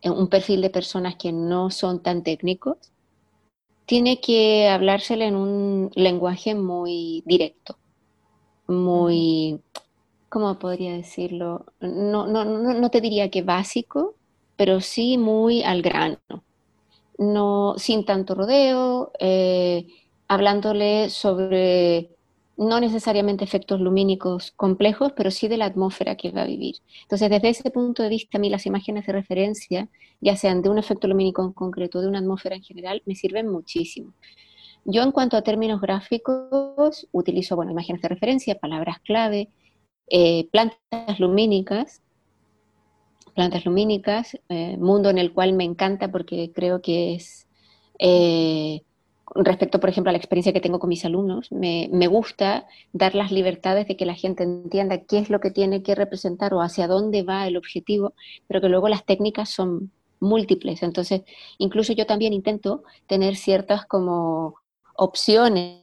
eh, 0.00 0.10
un 0.10 0.28
perfil 0.28 0.62
de 0.62 0.70
personas 0.70 1.16
que 1.16 1.32
no 1.32 1.70
son 1.70 2.02
tan 2.02 2.22
técnicos, 2.22 2.78
tiene 3.84 4.20
que 4.20 4.68
hablársele 4.68 5.26
en 5.26 5.36
un 5.36 5.90
lenguaje 5.94 6.54
muy 6.54 7.22
directo, 7.26 7.76
muy, 8.66 9.60
¿cómo 10.28 10.58
podría 10.58 10.94
decirlo? 10.94 11.66
No, 11.80 12.26
no, 12.26 12.44
no, 12.44 12.74
no 12.74 12.90
te 12.90 13.00
diría 13.00 13.30
que 13.30 13.42
básico, 13.42 14.16
pero 14.56 14.80
sí 14.80 15.18
muy 15.18 15.62
al 15.62 15.82
grano 15.82 16.18
no, 17.18 17.74
sin 17.78 18.04
tanto 18.04 18.34
rodeo, 18.34 19.12
eh, 19.18 19.86
hablándole 20.28 21.10
sobre 21.10 22.10
no 22.56 22.80
necesariamente 22.80 23.44
efectos 23.44 23.80
lumínicos 23.80 24.52
complejos, 24.52 25.12
pero 25.16 25.30
sí 25.30 25.48
de 25.48 25.56
la 25.56 25.66
atmósfera 25.66 26.16
que 26.16 26.30
va 26.30 26.42
a 26.42 26.46
vivir. 26.46 26.76
Entonces, 27.02 27.30
desde 27.30 27.48
ese 27.48 27.70
punto 27.70 28.02
de 28.02 28.08
vista, 28.08 28.38
a 28.38 28.40
mí 28.40 28.50
las 28.50 28.66
imágenes 28.66 29.06
de 29.06 29.12
referencia, 29.12 29.88
ya 30.20 30.36
sean 30.36 30.62
de 30.62 30.68
un 30.68 30.78
efecto 30.78 31.08
lumínico 31.08 31.42
en 31.42 31.52
concreto 31.52 31.98
o 31.98 32.02
de 32.02 32.08
una 32.08 32.18
atmósfera 32.18 32.56
en 32.56 32.62
general, 32.62 33.02
me 33.06 33.14
sirven 33.14 33.48
muchísimo. 33.48 34.12
Yo 34.84 35.02
en 35.02 35.12
cuanto 35.12 35.36
a 35.36 35.42
términos 35.42 35.80
gráficos, 35.80 37.06
utilizo, 37.12 37.56
bueno, 37.56 37.72
imágenes 37.72 38.02
de 38.02 38.08
referencia, 38.08 38.58
palabras 38.58 38.98
clave, 39.00 39.48
eh, 40.08 40.48
plantas 40.50 41.20
lumínicas, 41.20 42.02
plantas 43.34 43.64
lumínicas, 43.64 44.38
eh, 44.48 44.76
mundo 44.78 45.08
en 45.10 45.18
el 45.18 45.32
cual 45.32 45.52
me 45.52 45.64
encanta 45.64 46.10
porque 46.10 46.50
creo 46.52 46.82
que 46.82 47.14
es, 47.14 47.46
eh, 47.98 48.82
respecto, 49.36 49.78
por 49.78 49.88
ejemplo, 49.88 50.10
a 50.10 50.12
la 50.12 50.18
experiencia 50.18 50.52
que 50.52 50.60
tengo 50.60 50.80
con 50.80 50.88
mis 50.88 51.04
alumnos, 51.04 51.52
me, 51.52 51.88
me, 51.92 52.08
gusta 52.08 52.66
dar 52.92 53.14
las 53.14 53.30
libertades 53.30 53.86
de 53.86 53.96
que 53.96 54.04
la 54.04 54.14
gente 54.14 54.42
entienda 54.42 54.98
qué 54.98 55.18
es 55.18 55.30
lo 55.30 55.40
que 55.40 55.50
tiene 55.50 55.82
que 55.82 55.94
representar 55.94 56.52
o 56.54 56.60
hacia 56.60 56.88
dónde 56.88 57.22
va 57.22 57.46
el 57.46 57.56
objetivo, 57.56 58.14
pero 58.48 58.60
que 58.60 58.68
luego 58.68 58.88
las 58.88 59.06
técnicas 59.06 59.48
son 59.48 59.92
múltiples. 60.20 60.82
Entonces, 60.82 61.22
incluso 61.58 61.92
yo 61.92 62.06
también 62.06 62.32
intento 62.32 62.82
tener 63.06 63.36
ciertas 63.36 63.86
como 63.86 64.61
opciones 64.94 65.82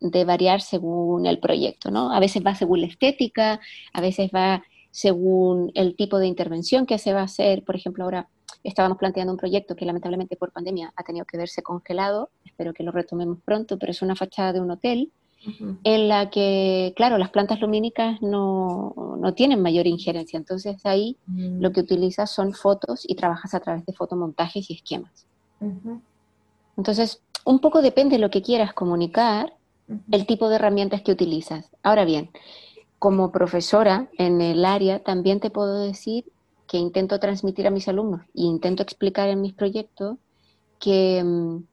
de 0.00 0.24
variar 0.24 0.60
según 0.60 1.26
el 1.26 1.38
proyecto, 1.38 1.90
¿no? 1.90 2.12
A 2.12 2.20
veces 2.20 2.42
va 2.44 2.54
según 2.54 2.82
la 2.82 2.86
estética, 2.86 3.60
a 3.92 4.00
veces 4.00 4.30
va 4.34 4.62
según 4.90 5.70
el 5.74 5.96
tipo 5.96 6.18
de 6.18 6.26
intervención 6.26 6.86
que 6.86 6.98
se 6.98 7.12
va 7.12 7.20
a 7.20 7.24
hacer. 7.24 7.64
Por 7.64 7.76
ejemplo, 7.76 8.04
ahora 8.04 8.28
estábamos 8.62 8.98
planteando 8.98 9.32
un 9.32 9.38
proyecto 9.38 9.76
que 9.76 9.84
lamentablemente 9.84 10.36
por 10.36 10.52
pandemia 10.52 10.92
ha 10.96 11.02
tenido 11.02 11.24
que 11.24 11.36
verse 11.36 11.62
congelado, 11.62 12.30
espero 12.44 12.72
que 12.72 12.82
lo 12.82 12.92
retomemos 12.92 13.38
pronto, 13.44 13.78
pero 13.78 13.92
es 13.92 14.02
una 14.02 14.16
fachada 14.16 14.52
de 14.52 14.60
un 14.60 14.70
hotel 14.70 15.10
en 15.84 16.08
la 16.08 16.28
que, 16.28 16.92
claro, 16.96 17.16
las 17.16 17.30
plantas 17.30 17.60
lumínicas 17.60 18.20
no, 18.20 19.16
no 19.18 19.32
tienen 19.32 19.62
mayor 19.62 19.86
injerencia, 19.86 20.36
entonces 20.36 20.84
ahí 20.84 21.16
mm. 21.26 21.62
lo 21.62 21.72
que 21.72 21.80
utilizas 21.80 22.30
son 22.30 22.52
fotos 22.52 23.04
y 23.08 23.14
trabajas 23.14 23.54
a 23.54 23.60
través 23.60 23.86
de 23.86 23.94
fotomontajes 23.94 24.68
y 24.68 24.74
esquemas. 24.74 25.26
Entonces, 26.76 27.22
un 27.44 27.60
poco 27.60 27.82
depende 27.82 28.16
de 28.16 28.22
lo 28.22 28.30
que 28.30 28.42
quieras 28.42 28.72
comunicar, 28.72 29.54
el 30.10 30.26
tipo 30.26 30.48
de 30.48 30.56
herramientas 30.56 31.02
que 31.02 31.12
utilizas. 31.12 31.70
Ahora 31.82 32.04
bien, 32.04 32.30
como 32.98 33.32
profesora 33.32 34.08
en 34.18 34.40
el 34.40 34.64
área, 34.64 35.00
también 35.00 35.40
te 35.40 35.50
puedo 35.50 35.80
decir 35.80 36.24
que 36.68 36.78
intento 36.78 37.18
transmitir 37.18 37.66
a 37.66 37.70
mis 37.70 37.88
alumnos 37.88 38.22
e 38.34 38.42
intento 38.42 38.82
explicar 38.82 39.28
en 39.28 39.40
mis 39.40 39.52
proyectos 39.52 40.18
que 40.78 41.22
mm, 41.24 41.64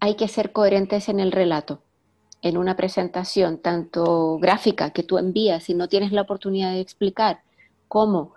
hay 0.00 0.16
que 0.16 0.28
ser 0.28 0.52
coherentes 0.52 1.08
en 1.08 1.20
el 1.20 1.32
relato. 1.32 1.82
En 2.42 2.58
una 2.58 2.76
presentación 2.76 3.58
tanto 3.58 4.38
gráfica 4.38 4.90
que 4.90 5.04
tú 5.04 5.16
envías 5.16 5.70
y 5.70 5.74
no 5.74 5.88
tienes 5.88 6.12
la 6.12 6.22
oportunidad 6.22 6.72
de 6.72 6.80
explicar, 6.80 7.42
como 7.88 8.34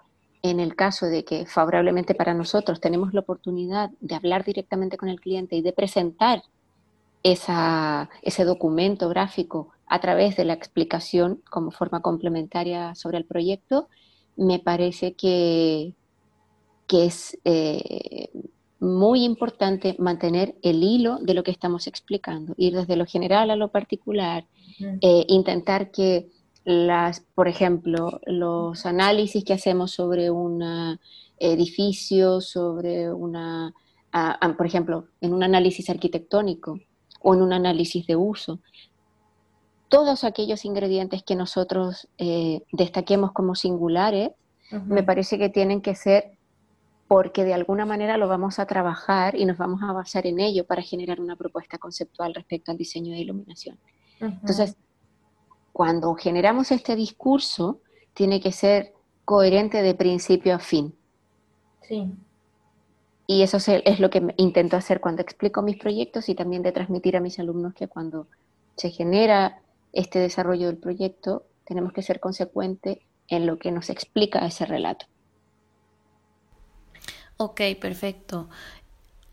en 0.49 0.59
el 0.59 0.75
caso 0.75 1.07
de 1.07 1.25
que 1.25 1.47
favorablemente 1.47 2.13
para 2.13 2.35
nosotros 2.35 2.79
tenemos 2.79 3.13
la 3.13 3.21
oportunidad 3.21 3.89
de 3.99 4.13
hablar 4.13 4.45
directamente 4.45 4.95
con 4.95 5.09
el 5.09 5.19
cliente 5.19 5.55
y 5.55 5.61
de 5.61 5.73
presentar 5.73 6.43
ese 7.23 8.45
documento 8.45 9.09
gráfico 9.09 9.71
a 9.87 9.99
través 9.99 10.35
de 10.35 10.45
la 10.45 10.53
explicación 10.53 11.41
como 11.49 11.71
forma 11.71 12.01
complementaria 12.01 12.93
sobre 12.93 13.17
el 13.17 13.25
proyecto, 13.25 13.87
me 14.35 14.59
parece 14.59 15.13
que, 15.13 15.95
que 16.85 17.05
es 17.05 17.39
eh, 17.43 18.29
muy 18.79 19.23
importante 19.23 19.95
mantener 19.97 20.55
el 20.61 20.83
hilo 20.83 21.17
de 21.19 21.33
lo 21.33 21.41
que 21.41 21.49
estamos 21.49 21.87
explicando, 21.87 22.53
ir 22.57 22.75
desde 22.75 22.95
lo 22.95 23.07
general 23.07 23.49
a 23.49 23.55
lo 23.55 23.69
particular, 23.69 24.45
eh, 24.79 25.25
intentar 25.27 25.89
que 25.89 26.29
las, 26.65 27.21
por 27.21 27.47
ejemplo, 27.47 28.19
los 28.25 28.85
análisis 28.85 29.45
que 29.45 29.53
hacemos 29.53 29.91
sobre 29.91 30.29
un 30.29 30.99
edificio, 31.37 32.41
sobre 32.41 33.13
una, 33.13 33.73
por 34.57 34.65
ejemplo, 34.65 35.07
en 35.21 35.33
un 35.33 35.43
análisis 35.43 35.89
arquitectónico, 35.89 36.79
o 37.25 37.33
en 37.33 37.41
un 37.41 37.53
análisis 37.53 38.05
de 38.05 38.15
uso. 38.15 38.59
Todos 39.89 40.23
aquellos 40.23 40.63
ingredientes 40.63 41.23
que 41.23 41.35
nosotros 41.35 42.07
eh, 42.19 42.61
destaquemos 42.71 43.31
como 43.31 43.55
singulares, 43.55 44.29
me 44.85 45.03
parece 45.03 45.37
que 45.39 45.49
tienen 45.49 45.81
que 45.81 45.95
ser 45.95 46.37
porque 47.07 47.43
de 47.43 47.53
alguna 47.53 47.85
manera 47.85 48.17
lo 48.17 48.27
vamos 48.27 48.59
a 48.59 48.65
trabajar 48.65 49.35
y 49.35 49.45
nos 49.45 49.57
vamos 49.57 49.81
a 49.83 49.91
basar 49.91 50.27
en 50.27 50.39
ello 50.39 50.65
para 50.65 50.81
generar 50.81 51.19
una 51.19 51.35
propuesta 51.35 51.77
conceptual 51.77 52.33
respecto 52.33 52.71
al 52.71 52.77
diseño 52.77 53.11
de 53.11 53.19
iluminación. 53.19 53.79
Entonces, 54.19 54.75
cuando 55.75 56.15
generamos 56.15 56.71
este 56.71 56.95
discurso, 56.95 57.81
tiene 58.13 58.39
que 58.39 58.53
ser 58.53 58.93
coherente 59.25 59.81
de 59.81 59.93
principio 59.93 60.55
a 60.55 60.59
fin. 60.59 60.95
Sí. 61.81 62.13
Y 63.27 63.41
eso 63.41 63.57
es 63.57 63.99
lo 63.99 64.09
que 64.09 64.25
intento 64.37 64.77
hacer 64.77 65.01
cuando 65.01 65.21
explico 65.21 65.61
mis 65.61 65.75
proyectos 65.75 66.29
y 66.29 66.33
también 66.33 66.63
de 66.63 66.71
transmitir 66.71 67.17
a 67.17 67.19
mis 67.19 67.39
alumnos 67.39 67.73
que 67.73 67.89
cuando 67.89 68.27
se 68.77 68.89
genera 68.89 69.63
este 69.91 70.19
desarrollo 70.19 70.67
del 70.67 70.77
proyecto, 70.77 71.43
tenemos 71.65 71.91
que 71.91 72.03
ser 72.03 72.21
consecuentes 72.21 72.99
en 73.27 73.45
lo 73.45 73.59
que 73.59 73.73
nos 73.73 73.89
explica 73.89 74.45
ese 74.45 74.65
relato. 74.65 75.07
Ok, 77.35 77.59
perfecto. 77.81 78.47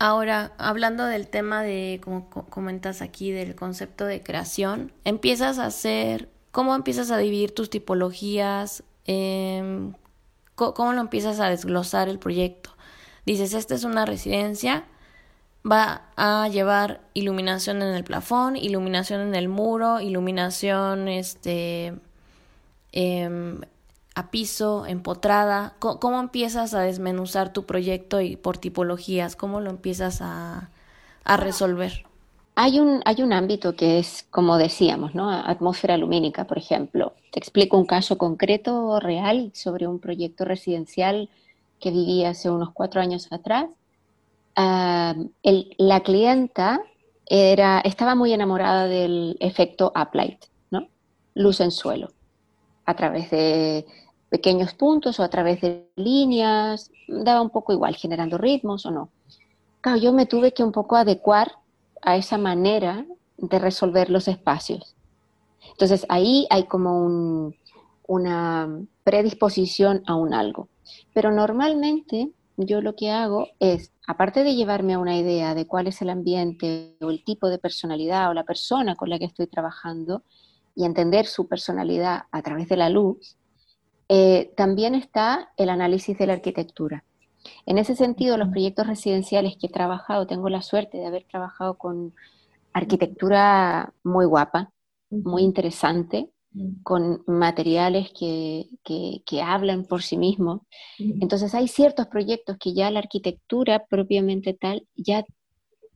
Ahora, 0.05 0.51
hablando 0.57 1.05
del 1.05 1.29
tema 1.29 1.63
de, 1.63 2.01
como 2.03 2.29
comentas 2.29 3.01
aquí, 3.01 3.31
del 3.31 3.55
concepto 3.55 4.05
de 4.05 4.21
creación, 4.21 4.91
empiezas 5.05 5.59
a 5.59 5.67
hacer, 5.67 6.32
¿cómo 6.53 6.73
empiezas 6.75 7.11
a 7.11 7.17
dividir 7.17 7.53
tus 7.53 7.69
tipologías? 7.69 8.83
Em, 9.05 9.93
¿Cómo 10.55 10.93
lo 10.93 11.01
empiezas 11.01 11.41
a 11.41 11.49
desglosar 11.49 12.07
el 12.07 12.19
proyecto? 12.19 12.69
Dices, 13.25 13.53
esta 13.53 13.75
es 13.75 13.83
una 13.83 14.05
residencia, 14.05 14.85
va 15.69 16.03
a 16.15 16.47
llevar 16.47 17.01
iluminación 17.13 17.81
en 17.81 17.93
el 17.95 18.05
plafón, 18.05 18.55
iluminación 18.55 19.19
en 19.21 19.35
el 19.35 19.49
muro, 19.49 19.99
iluminación 19.99 21.09
este, 21.09 21.95
eh, 22.93 23.59
a 24.15 24.29
piso, 24.29 24.85
empotrada? 24.85 25.75
¿Cómo, 25.79 26.19
empiezas 26.19 26.73
a 26.73 26.81
desmenuzar 26.81 27.51
tu 27.51 27.65
proyecto 27.65 28.21
y 28.21 28.35
por 28.35 28.57
tipologías? 28.57 29.35
¿Cómo 29.35 29.59
lo 29.59 29.69
empiezas 29.69 30.19
a, 30.21 30.69
resolver? 31.25 32.05
Hay 32.55 32.79
un, 32.79 33.01
hay 33.05 33.23
un 33.23 33.33
ámbito 33.33 33.75
que 33.75 33.97
es, 33.97 34.27
como 34.29 34.57
decíamos, 34.57 35.15
¿no? 35.15 35.29
atmósfera 35.29 35.97
lumínica, 35.97 36.45
por 36.45 36.59
ejemplo. 36.59 37.13
Te 37.31 37.39
explico 37.39 37.77
un 37.77 37.85
caso 37.85 38.17
concreto, 38.17 38.99
real, 38.99 39.51
sobre 39.55 39.87
un 39.87 39.99
proyecto 39.99 40.45
residencial 40.45 41.29
que 41.79 41.89
viví 41.89 42.23
hace 42.25 42.51
unos 42.51 42.71
cuatro 42.71 43.01
años 43.01 43.27
atrás. 43.31 43.65
Ah, 44.55 45.15
la 45.41 46.01
clienta 46.01 46.79
era, 47.25 47.79
estaba 47.79 48.13
muy 48.13 48.33
enamorada 48.33 48.87
del 48.87 49.35
efecto 49.39 49.91
uplight, 49.99 50.45
¿no? 50.69 50.87
luz 51.33 51.59
en 51.59 51.71
suelo, 51.71 52.09
a 52.85 52.93
través 52.95 53.31
de 53.31 53.87
pequeños 54.29 54.75
puntos 54.75 55.19
o 55.19 55.23
a 55.23 55.29
través 55.29 55.59
de 55.61 55.89
líneas, 55.95 56.91
daba 57.07 57.41
un 57.41 57.49
poco 57.49 57.73
igual, 57.73 57.95
generando 57.95 58.37
ritmos 58.37 58.85
o 58.85 58.91
no. 58.91 59.09
Claro, 59.81 59.97
yo 59.97 60.13
me 60.13 60.27
tuve 60.27 60.53
que 60.53 60.63
un 60.63 60.71
poco 60.71 60.95
adecuar 60.95 61.62
a 62.03 62.17
esa 62.17 62.37
manera 62.37 63.05
de 63.37 63.59
resolver 63.59 64.09
los 64.09 64.27
espacios. 64.27 64.95
Entonces 65.71 66.05
ahí 66.09 66.47
hay 66.49 66.65
como 66.65 67.53
una 68.07 68.69
predisposición 69.03 70.03
a 70.07 70.15
un 70.15 70.33
algo. 70.33 70.69
Pero 71.13 71.31
normalmente 71.31 72.31
yo 72.57 72.81
lo 72.81 72.95
que 72.95 73.11
hago 73.11 73.47
es, 73.59 73.91
aparte 74.05 74.43
de 74.43 74.55
llevarme 74.55 74.93
a 74.93 74.99
una 74.99 75.17
idea 75.17 75.55
de 75.55 75.65
cuál 75.65 75.87
es 75.87 76.01
el 76.01 76.09
ambiente 76.09 76.95
o 77.01 77.09
el 77.09 77.23
tipo 77.23 77.49
de 77.49 77.57
personalidad 77.57 78.29
o 78.29 78.33
la 78.33 78.43
persona 78.43 78.95
con 78.95 79.09
la 79.09 79.17
que 79.17 79.25
estoy 79.25 79.47
trabajando 79.47 80.23
y 80.75 80.85
entender 80.85 81.25
su 81.25 81.47
personalidad 81.47 82.23
a 82.31 82.41
través 82.41 82.67
de 82.67 82.77
la 82.77 82.89
luz, 82.89 83.37
eh, 84.09 84.53
también 84.55 84.95
está 84.95 85.51
el 85.57 85.69
análisis 85.69 86.17
de 86.17 86.27
la 86.27 86.33
arquitectura. 86.33 87.03
En 87.65 87.77
ese 87.77 87.95
sentido, 87.95 88.37
los 88.37 88.49
proyectos 88.49 88.87
residenciales 88.87 89.57
que 89.57 89.67
he 89.67 89.71
trabajado, 89.71 90.27
tengo 90.27 90.49
la 90.49 90.61
suerte 90.61 90.97
de 90.97 91.05
haber 91.05 91.23
trabajado 91.25 91.77
con 91.77 92.13
arquitectura 92.73 93.93
muy 94.03 94.25
guapa, 94.25 94.71
muy 95.09 95.43
interesante, 95.43 96.29
con 96.83 97.23
materiales 97.25 98.11
que, 98.17 98.67
que, 98.83 99.41
hablan 99.41 99.85
por 99.85 100.03
sí 100.03 100.17
mismos. 100.17 100.61
Entonces 100.99 101.53
hay 101.55 101.67
ciertos 101.67 102.07
proyectos 102.07 102.57
que 102.59 102.73
ya 102.73 102.91
la 102.91 102.99
arquitectura 102.99 103.85
propiamente 103.85 104.53
tal 104.53 104.87
ya 104.95 105.23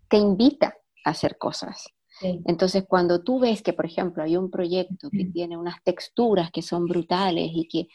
te 0.08 0.18
invita 0.18 0.76
a 1.06 1.12
hacer 1.12 1.38
cosas. 1.38 1.86
Entonces, 2.22 2.86
cuando 2.88 3.24
tú 3.24 3.40
ves 3.40 3.62
que, 3.62 3.74
por 3.74 3.86
ejemplo, 3.86 4.24
hay 4.24 4.38
un 4.38 4.50
proyecto 4.50 5.10
que 5.12 5.26
tiene 5.26 5.56
unas 5.56 5.84
texturas 5.84 6.50
que 6.52 6.64
son 6.64 6.86
brutales 6.86 7.52
y 7.54 7.68
que 7.68 7.88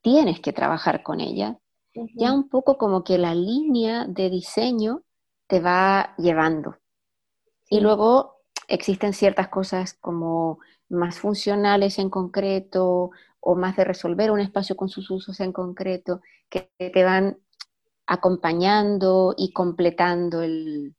tienes 0.00 0.40
que 0.40 0.54
trabajar 0.54 1.02
con 1.02 1.20
ella, 1.20 1.58
ya 2.14 2.32
un 2.32 2.48
poco 2.48 2.78
como 2.78 3.04
que 3.04 3.18
la 3.18 3.34
línea 3.34 4.06
de 4.06 4.30
diseño 4.30 5.02
te 5.46 5.60
va 5.60 6.14
llevando. 6.18 6.76
Y 7.68 7.80
luego 7.80 8.42
existen 8.68 9.12
ciertas 9.12 9.48
cosas 9.48 9.94
como 9.94 10.58
más 10.88 11.18
funcionales 11.18 11.98
en 11.98 12.10
concreto 12.10 13.10
o 13.40 13.54
más 13.54 13.76
de 13.76 13.84
resolver 13.84 14.30
un 14.30 14.40
espacio 14.40 14.76
con 14.76 14.88
sus 14.88 15.10
usos 15.10 15.40
en 15.40 15.52
concreto 15.52 16.20
que 16.48 16.70
te 16.76 17.04
van 17.04 17.38
acompañando 18.06 19.34
y 19.36 19.52
completando 19.52 20.42
el, 20.42 20.94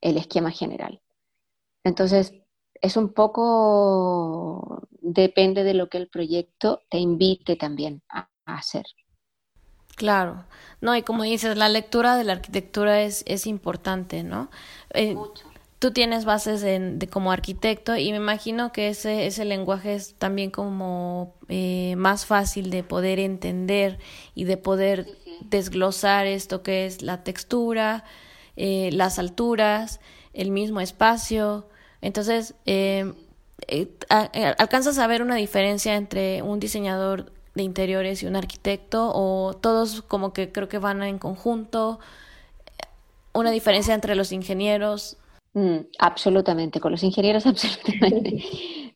esquema 0.00 0.50
general. 0.50 1.00
Entonces, 1.84 2.32
es 2.80 2.96
un 2.96 3.12
poco, 3.12 4.88
depende 5.00 5.64
de 5.64 5.74
lo 5.74 5.88
que 5.88 5.98
el 5.98 6.08
proyecto 6.08 6.80
te 6.90 6.98
invite 6.98 7.56
también 7.56 8.02
a, 8.08 8.28
hacer. 8.46 8.84
Claro, 9.96 10.44
no, 10.80 10.96
y 10.96 11.02
como 11.02 11.22
dices, 11.22 11.56
la 11.56 11.68
lectura 11.68 12.16
de 12.16 12.24
la 12.24 12.32
arquitectura 12.32 13.02
es, 13.02 13.24
es 13.26 13.46
importante, 13.46 14.22
¿no? 14.22 14.50
Eh, 14.94 15.16
tú 15.78 15.92
tienes 15.92 16.24
bases 16.24 16.60
de, 16.60 17.08
como 17.10 17.32
arquitecto 17.32 17.96
y 17.96 18.10
me 18.10 18.16
imagino 18.16 18.72
que 18.72 18.88
ese, 18.88 19.26
ese 19.26 19.44
lenguaje 19.44 19.94
es 19.94 20.14
también 20.14 20.50
como 20.50 21.34
eh, 21.48 21.94
más 21.96 22.24
fácil 22.24 22.70
de 22.70 22.84
poder 22.84 23.18
entender 23.18 23.98
y 24.34 24.44
de 24.44 24.56
poder 24.56 25.06
desglosar 25.40 26.26
esto 26.26 26.62
que 26.62 26.86
es 26.86 27.02
la 27.02 27.24
textura, 27.24 28.04
eh, 28.56 28.90
las 28.92 29.18
alturas, 29.18 30.00
el 30.32 30.50
mismo 30.50 30.80
espacio, 30.80 31.68
entonces, 32.02 32.54
eh, 32.66 33.12
¿alcanzas 34.58 34.98
a 34.98 35.06
ver 35.06 35.22
una 35.22 35.36
diferencia 35.36 35.94
entre 35.94 36.42
un 36.42 36.58
diseñador 36.58 37.32
de 37.54 37.62
interiores 37.62 38.22
y 38.22 38.26
un 38.26 38.36
arquitecto? 38.36 39.12
¿O 39.14 39.54
todos 39.54 40.02
como 40.02 40.32
que 40.32 40.52
creo 40.52 40.68
que 40.68 40.78
van 40.78 41.02
en 41.02 41.18
conjunto? 41.18 41.98
¿Una 43.32 43.50
diferencia 43.50 43.94
entre 43.94 44.14
los 44.14 44.32
ingenieros? 44.32 45.16
Mm, 45.54 45.78
absolutamente, 45.98 46.80
con 46.80 46.92
los 46.92 47.02
ingenieros 47.02 47.46
absolutamente. 47.46 48.42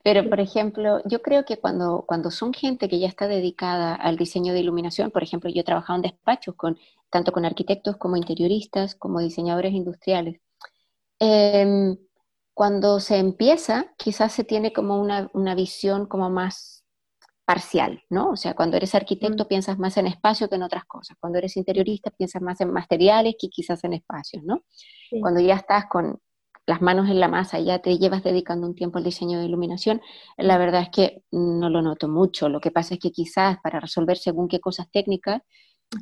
Pero, 0.03 0.29
por 0.29 0.41
ejemplo, 0.41 1.03
yo 1.05 1.21
creo 1.21 1.45
que 1.45 1.59
cuando, 1.59 2.05
cuando 2.07 2.31
son 2.31 2.53
gente 2.53 2.89
que 2.89 2.99
ya 2.99 3.09
está 3.09 3.27
dedicada 3.27 3.95
al 3.95 4.17
diseño 4.17 4.53
de 4.53 4.61
iluminación, 4.61 5.11
por 5.11 5.23
ejemplo, 5.23 5.51
yo 5.51 5.61
he 5.63 5.65
trabajado 5.65 5.97
en 5.97 6.03
despachos 6.03 6.55
con, 6.55 6.79
tanto 7.11 7.33
con 7.33 7.45
arquitectos 7.45 7.97
como 7.97 8.17
interioristas, 8.17 8.95
como 8.95 9.21
diseñadores 9.21 9.73
industriales. 9.73 10.41
Eh, 11.19 11.97
cuando 12.57 13.01
se 13.01 13.19
empieza, 13.19 13.93
quizás 13.99 14.33
se 14.33 14.43
tiene 14.43 14.73
como 14.73 14.99
una, 14.99 15.55
visión 15.55 16.07
como 16.07 16.31
más 16.31 16.76
parcial, 17.47 18.03
¿no? 18.11 18.31
O 18.31 18.37
sea, 18.37 18.55
cuando 18.55 18.77
eres 18.77 18.95
arquitecto 18.95 19.45
mm. 19.45 19.49
piensas 19.49 19.79
más 19.79 19.97
en 19.97 20.09
espacio 20.09 20.49
que 20.49 20.57
en 20.57 20.65
otras 20.65 20.85
cosas. 20.85 21.17
Cuando 21.19 21.39
eres 21.39 21.57
interiorista 21.57 22.11
piensas 22.11 22.43
más 22.43 22.61
en 22.61 22.73
materiales 22.73 23.37
que 23.39 23.49
quizás 23.49 23.85
en 23.85 23.95
espacios, 23.95 24.43
¿no? 24.45 24.65
Cuando 25.21 25.41
ya 25.41 25.55
estás 25.55 25.87
con 25.87 26.19
las 26.67 26.83
manos 26.83 27.09
en 27.09 27.21
la 27.21 27.29
masa 27.29 27.61
y 27.61 27.67
ya 27.67 27.79
te 27.79 27.97
llevas 27.97 28.25
dedicando 28.25 28.67
un 28.67 28.75
tiempo 28.75 28.99
al 28.99 29.05
diseño 29.05 29.39
de 29.39 29.47
iluminación, 29.47 30.03
la 30.37 30.59
verdad 30.59 30.83
es 30.83 30.91
que 30.91 31.23
no 31.31 31.71
lo 31.71 31.81
noto 31.81 32.09
mucho. 32.09 32.49
Lo 32.49 32.61
que 32.61 32.73
pasa 32.73 32.95
es 32.95 33.01
que 33.01 33.13
quizás 33.13 33.59
para 33.63 33.79
resolver 33.79 34.19
según 34.19 34.49
qué 34.49 34.59
cosas 34.59 34.91
técnicas, 34.91 35.43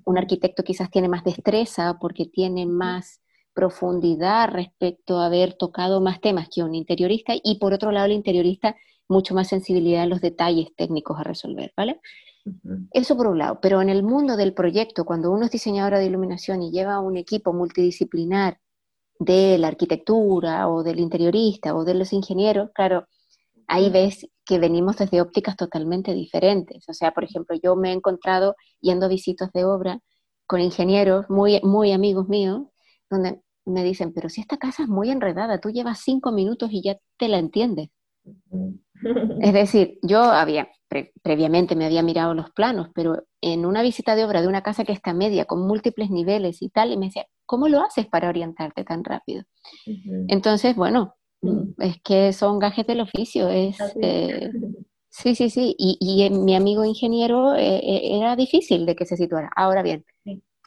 un 0.07 0.17
arquitecto 0.17 0.63
quizás 0.63 0.91
tiene 0.91 1.11
más 1.11 1.25
destreza 1.25 1.99
porque 2.01 2.25
tiene 2.25 2.65
más 2.65 3.21
profundidad 3.53 4.49
respecto 4.51 5.19
a 5.21 5.27
haber 5.27 5.55
tocado 5.55 6.01
más 6.01 6.23
temas 6.23 6.49
que 6.53 6.63
un 6.63 6.75
interiorista 6.75 7.35
y 7.41 7.59
por 7.59 7.75
otro 7.75 7.93
lado 7.93 8.07
el 8.07 8.13
interiorista 8.13 8.75
mucho 9.09 9.35
más 9.35 9.49
sensibilidad 9.49 10.05
en 10.05 10.11
los 10.11 10.21
detalles 10.21 10.69
técnicos 10.77 11.19
a 11.19 11.25
resolver, 11.25 11.73
¿vale? 11.77 12.01
Eso 12.93 13.17
por 13.17 13.29
un 13.29 13.39
lado, 13.39 13.59
pero 13.61 13.81
en 13.81 13.89
el 13.89 14.03
mundo 14.03 14.37
del 14.37 14.53
proyecto, 14.53 15.05
cuando 15.05 15.31
uno 15.33 15.47
es 15.47 15.51
diseñador 15.51 15.99
de 15.99 16.07
iluminación 16.07 16.63
y 16.63 16.71
lleva 16.71 17.01
un 17.01 17.17
equipo 17.17 17.53
multidisciplinar 17.53 18.59
de 19.19 19.57
la 19.59 19.69
arquitectura 19.69 20.69
o 20.69 20.83
del 20.83 21.01
interiorista 21.01 21.75
o 21.75 21.85
de 21.85 21.95
los 21.95 22.13
ingenieros, 22.13 22.71
claro, 22.75 23.07
ahí 23.67 23.91
ves 23.91 24.29
que 24.45 24.59
venimos 24.59 24.97
desde 24.97 25.21
ópticas 25.23 25.57
totalmente 25.57 26.13
diferentes. 26.13 26.87
O 26.89 26.93
sea, 26.93 27.13
por 27.13 27.25
ejemplo, 27.25 27.57
yo 27.63 27.77
me 27.77 27.91
he 27.91 27.93
encontrado 27.93 28.57
yendo 28.81 29.07
a 29.07 29.09
visitas 29.09 29.51
de 29.53 29.65
obra 29.65 30.01
con 30.47 30.61
ingenieros 30.61 31.31
muy, 31.31 31.61
muy 31.63 31.93
amigos 31.93 32.29
míos, 32.29 32.63
donde 33.11 33.41
me 33.65 33.83
dicen, 33.83 34.13
pero 34.13 34.29
si 34.29 34.43
esta 34.43 34.59
casa 34.59 34.83
es 34.83 34.89
muy 34.89 35.11
enredada, 35.11 35.61
tú 35.61 35.71
llevas 35.71 36.01
cinco 36.01 36.33
minutos 36.33 36.71
y 36.73 36.83
ya 36.83 36.99
te 37.17 37.29
la 37.29 37.39
entiendes. 37.39 37.89
Es 39.41 39.53
decir, 39.53 39.99
yo 40.03 40.23
había, 40.23 40.69
previamente 41.23 41.77
me 41.77 41.87
había 41.87 42.03
mirado 42.03 42.35
los 42.35 42.51
planos, 42.51 42.89
pero 42.95 43.25
en 43.41 43.67
una 43.67 43.83
visita 43.83 44.15
de 44.15 44.25
obra 44.25 44.43
de 44.43 44.49
una 44.49 44.63
casa 44.63 44.85
que 44.85 44.93
está 44.93 45.13
media, 45.13 45.45
con 45.45 45.67
múltiples 45.67 46.11
niveles 46.11 46.63
y 46.63 46.69
tal, 46.69 46.93
y 46.93 46.97
me 46.97 47.07
decía, 47.07 47.27
¿cómo 47.47 47.69
lo 47.69 47.83
haces 47.83 48.07
para 48.07 48.29
orientarte 48.29 48.85
tan 48.85 49.05
rápido? 49.05 49.45
Entonces, 50.29 50.77
bueno, 50.77 51.17
es 51.79 52.01
que 52.03 52.33
son 52.33 52.59
gajes 52.59 52.87
del 52.87 53.01
oficio, 53.01 53.49
es... 53.49 53.77
Eh, 54.01 54.51
sí, 55.11 55.35
sí, 55.35 55.51
sí, 55.51 55.75
y, 55.79 55.99
y 56.01 56.31
mi 56.31 56.55
amigo 56.57 56.85
ingeniero 56.85 57.55
eh, 57.55 57.77
eh, 57.77 58.19
era 58.19 58.37
difícil 58.37 58.87
de 58.87 58.97
que 58.97 59.07
se 59.07 59.17
situara. 59.17 59.51
Ahora 59.57 59.83
bien, 59.83 60.05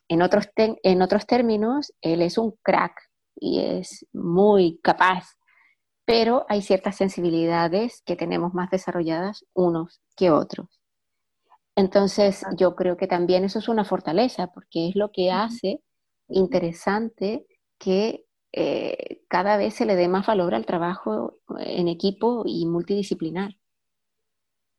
en, 0.08 0.21
otros 0.21 0.47
en 0.56 1.02
otros 1.02 1.26
términos, 1.26 1.93
él 2.02 2.21
es 2.21 2.38
un 2.38 2.54
crack 2.63 2.93
y 3.39 3.60
es 3.60 4.06
muy 4.13 4.80
capaz 4.82 5.37
pero 6.08 6.46
hay 6.48 6.62
ciertas 6.62 6.96
sensibilidades 6.96 8.02
que 8.04 8.15
tenemos 8.15 8.54
más 8.54 8.72
desarrolladas 8.72 9.46
unos 9.54 10.00
que 10.15 10.32
otros. 10.32 10.80
Entonces, 11.76 12.46
yo 12.56 12.78
creo 12.78 12.96
que 12.96 13.08
también 13.08 13.43
eso 13.43 13.60
es 13.60 13.67
una 13.67 13.84
fortaleza, 13.84 14.48
porque 14.48 14.88
es 14.88 14.96
lo 14.96 15.12
que 15.12 15.32
hace 15.32 15.82
interesante 16.30 17.46
que 17.78 18.26
eh, 18.54 19.22
cada 19.28 19.58
vez 19.58 19.74
se 19.74 19.86
le 19.86 19.98
dé 19.98 20.08
más 20.08 20.26
valor 20.26 20.56
al 20.56 20.65
trabajo 20.65 21.39
en 21.60 21.89
equipo 21.89 22.43
y 22.46 22.65
multidisciplinar. 22.65 23.58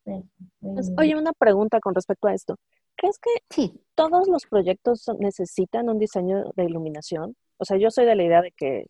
Pues, 0.05 0.91
oye, 0.97 1.15
una 1.15 1.35
pregunta 1.35 1.79
con 1.79 1.95
respecto 1.95 2.29
a 2.29 2.33
esto. 2.33 2.57
¿Crees 2.97 3.19
que 3.19 3.31
sí. 3.51 3.85
todos 3.95 4.29
los 4.29 4.47
proyectos 4.47 5.05
necesitan 5.19 5.91
un 5.91 5.99
diseño 5.99 6.53
de 6.57 6.65
iluminación? 6.65 7.37
O 7.59 7.67
sea, 7.67 7.77
yo 7.77 7.91
soy 7.91 8.07
de 8.07 8.17
la 8.17 8.25
idea 8.25 8.41
de 8.41 8.53
que 8.53 8.87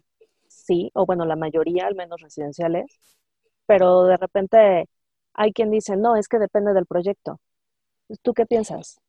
sí, 0.69 0.91
o 0.95 1.07
bueno, 1.07 1.25
la 1.25 1.37
mayoría, 1.37 1.87
al 1.87 1.95
menos 1.97 2.21
residenciales, 2.21 2.85
pero 3.67 4.05
de 4.05 4.17
repente 4.19 4.89
hay 5.33 5.53
quien 5.53 5.71
dice, 5.71 5.97
no, 5.97 6.15
es 6.17 6.29
que 6.29 6.39
depende 6.39 6.75
del 6.75 6.87
proyecto. 6.87 7.41
¿Tú 8.23 8.35
qué 8.35 8.47
piensas? 8.47 9.01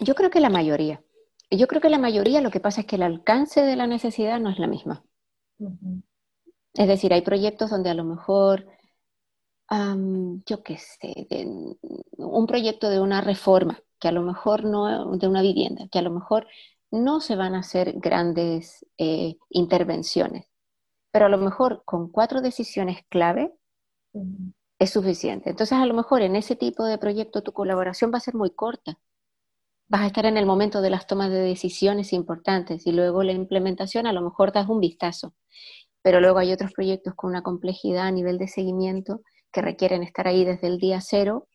Yo 0.00 0.14
creo 0.14 0.30
que 0.30 0.40
la 0.40 0.50
mayoría. 0.50 1.02
Yo 1.50 1.66
creo 1.66 1.80
que 1.80 1.90
la 1.90 1.98
mayoría 1.98 2.40
lo 2.40 2.50
que 2.50 2.60
pasa 2.60 2.80
es 2.80 2.86
que 2.86 2.96
el 2.96 3.02
alcance 3.02 3.62
de 3.62 3.76
la 3.76 3.86
necesidad 3.86 4.40
no 4.40 4.50
es 4.50 4.58
la 4.58 4.66
misma. 4.66 5.04
Es 6.74 6.88
decir, 6.88 7.12
hay 7.12 7.22
proyectos 7.22 7.70
donde 7.70 7.90
a 7.90 7.94
lo 7.94 8.04
mejor, 8.04 8.66
yo 9.70 10.62
qué 10.62 10.78
sé, 10.78 11.26
un 12.16 12.46
proyecto 12.46 12.88
de 12.90 13.00
una 13.00 13.20
reforma, 13.20 13.80
que 14.00 14.08
a 14.08 14.12
lo 14.12 14.22
mejor 14.22 14.64
no, 14.64 15.16
de 15.16 15.28
una 15.28 15.42
vivienda, 15.42 15.88
que 15.90 15.98
a 15.98 16.02
lo 16.02 16.10
mejor 16.10 16.46
no 16.90 17.20
se 17.20 17.36
van 17.36 17.54
a 17.54 17.60
hacer 17.60 17.94
grandes 17.96 18.86
eh, 18.98 19.36
intervenciones 19.50 20.46
pero 21.16 21.24
a 21.24 21.28
lo 21.30 21.38
mejor 21.38 21.82
con 21.86 22.10
cuatro 22.10 22.42
decisiones 22.42 22.98
clave 23.08 23.50
es 24.78 24.90
suficiente. 24.90 25.48
Entonces, 25.48 25.78
a 25.78 25.86
lo 25.86 25.94
mejor 25.94 26.20
en 26.20 26.36
ese 26.36 26.56
tipo 26.56 26.84
de 26.84 26.98
proyecto 26.98 27.42
tu 27.42 27.54
colaboración 27.54 28.12
va 28.12 28.18
a 28.18 28.20
ser 28.20 28.34
muy 28.34 28.50
corta. 28.50 28.98
Vas 29.88 30.02
a 30.02 30.08
estar 30.08 30.26
en 30.26 30.36
el 30.36 30.44
momento 30.44 30.82
de 30.82 30.90
las 30.90 31.06
tomas 31.06 31.30
de 31.30 31.38
decisiones 31.38 32.12
importantes 32.12 32.86
y 32.86 32.92
luego 32.92 33.22
la 33.22 33.32
implementación 33.32 34.06
a 34.06 34.12
lo 34.12 34.20
mejor 34.20 34.52
das 34.52 34.68
un 34.68 34.78
vistazo. 34.78 35.34
Pero 36.02 36.20
luego 36.20 36.38
hay 36.38 36.52
otros 36.52 36.74
proyectos 36.74 37.14
con 37.14 37.30
una 37.30 37.42
complejidad 37.42 38.08
a 38.08 38.12
nivel 38.12 38.36
de 38.36 38.48
seguimiento 38.48 39.22
que 39.50 39.62
requieren 39.62 40.02
estar 40.02 40.28
ahí 40.28 40.44
desde 40.44 40.66
el 40.66 40.76
día 40.76 41.00
cero 41.00 41.48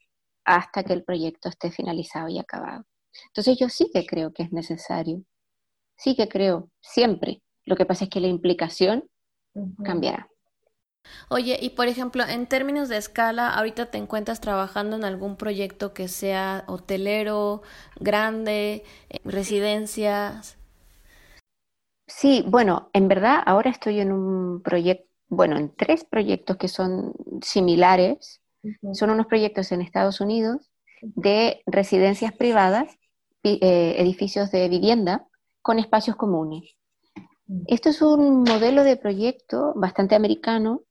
hasta 0.43 0.83
que 0.83 0.93
el 0.93 1.03
proyecto 1.03 1.49
esté 1.49 1.69
finalizado 1.69 2.29
y 2.29 2.39
acabado. 2.39 2.85
Entonces 3.27 3.59
yo 3.59 3.69
sí 3.69 3.91
que 3.93 4.07
creo 4.07 4.33
que 4.33 4.41
es 4.41 4.51
necesario, 4.51 5.21
sí 5.97 6.15
que 6.15 6.27
creo, 6.27 6.71
siempre. 6.81 7.43
Lo 7.63 7.75
que 7.75 7.85
pasa 7.85 8.05
es 8.05 8.09
que 8.09 8.21
la 8.21 8.27
implicación 8.27 9.10
cambiará. 9.83 10.27
Oye, 11.29 11.57
y 11.61 11.71
por 11.71 11.87
ejemplo, 11.87 12.23
en 12.23 12.47
términos 12.47 12.89
de 12.89 12.97
escala, 12.97 13.49
ahorita 13.49 13.87
te 13.87 13.97
encuentras 13.97 14.39
trabajando 14.39 14.95
en 14.95 15.03
algún 15.03 15.35
proyecto 15.35 15.93
que 15.93 16.07
sea 16.07 16.63
hotelero, 16.67 17.61
grande, 17.99 18.83
eh, 19.09 19.19
residencias. 19.23 20.57
Sí, 22.07 22.43
bueno, 22.47 22.89
en 22.93 23.07
verdad 23.07 23.41
ahora 23.45 23.69
estoy 23.71 23.99
en 23.99 24.11
un 24.11 24.61
proyecto, 24.61 25.07
bueno, 25.29 25.57
en 25.57 25.73
tres 25.73 26.03
proyectos 26.03 26.57
que 26.57 26.67
son 26.67 27.13
similares. 27.41 28.41
Son 28.93 29.09
unos 29.09 29.25
proyectos 29.25 29.71
en 29.71 29.81
Estados 29.81 30.21
Unidos 30.21 30.69
de 31.01 31.63
residencias 31.65 32.31
privadas, 32.33 32.99
eh, 33.43 33.95
edificios 33.97 34.51
de 34.51 34.69
vivienda 34.69 35.25
con 35.63 35.79
espacios 35.79 36.15
comunes. 36.15 36.75
Esto 37.67 37.89
es 37.89 38.01
un 38.01 38.43
modelo 38.43 38.83
de 38.83 38.97
proyecto 38.97 39.73
bastante 39.75 40.15
americano 40.15 40.83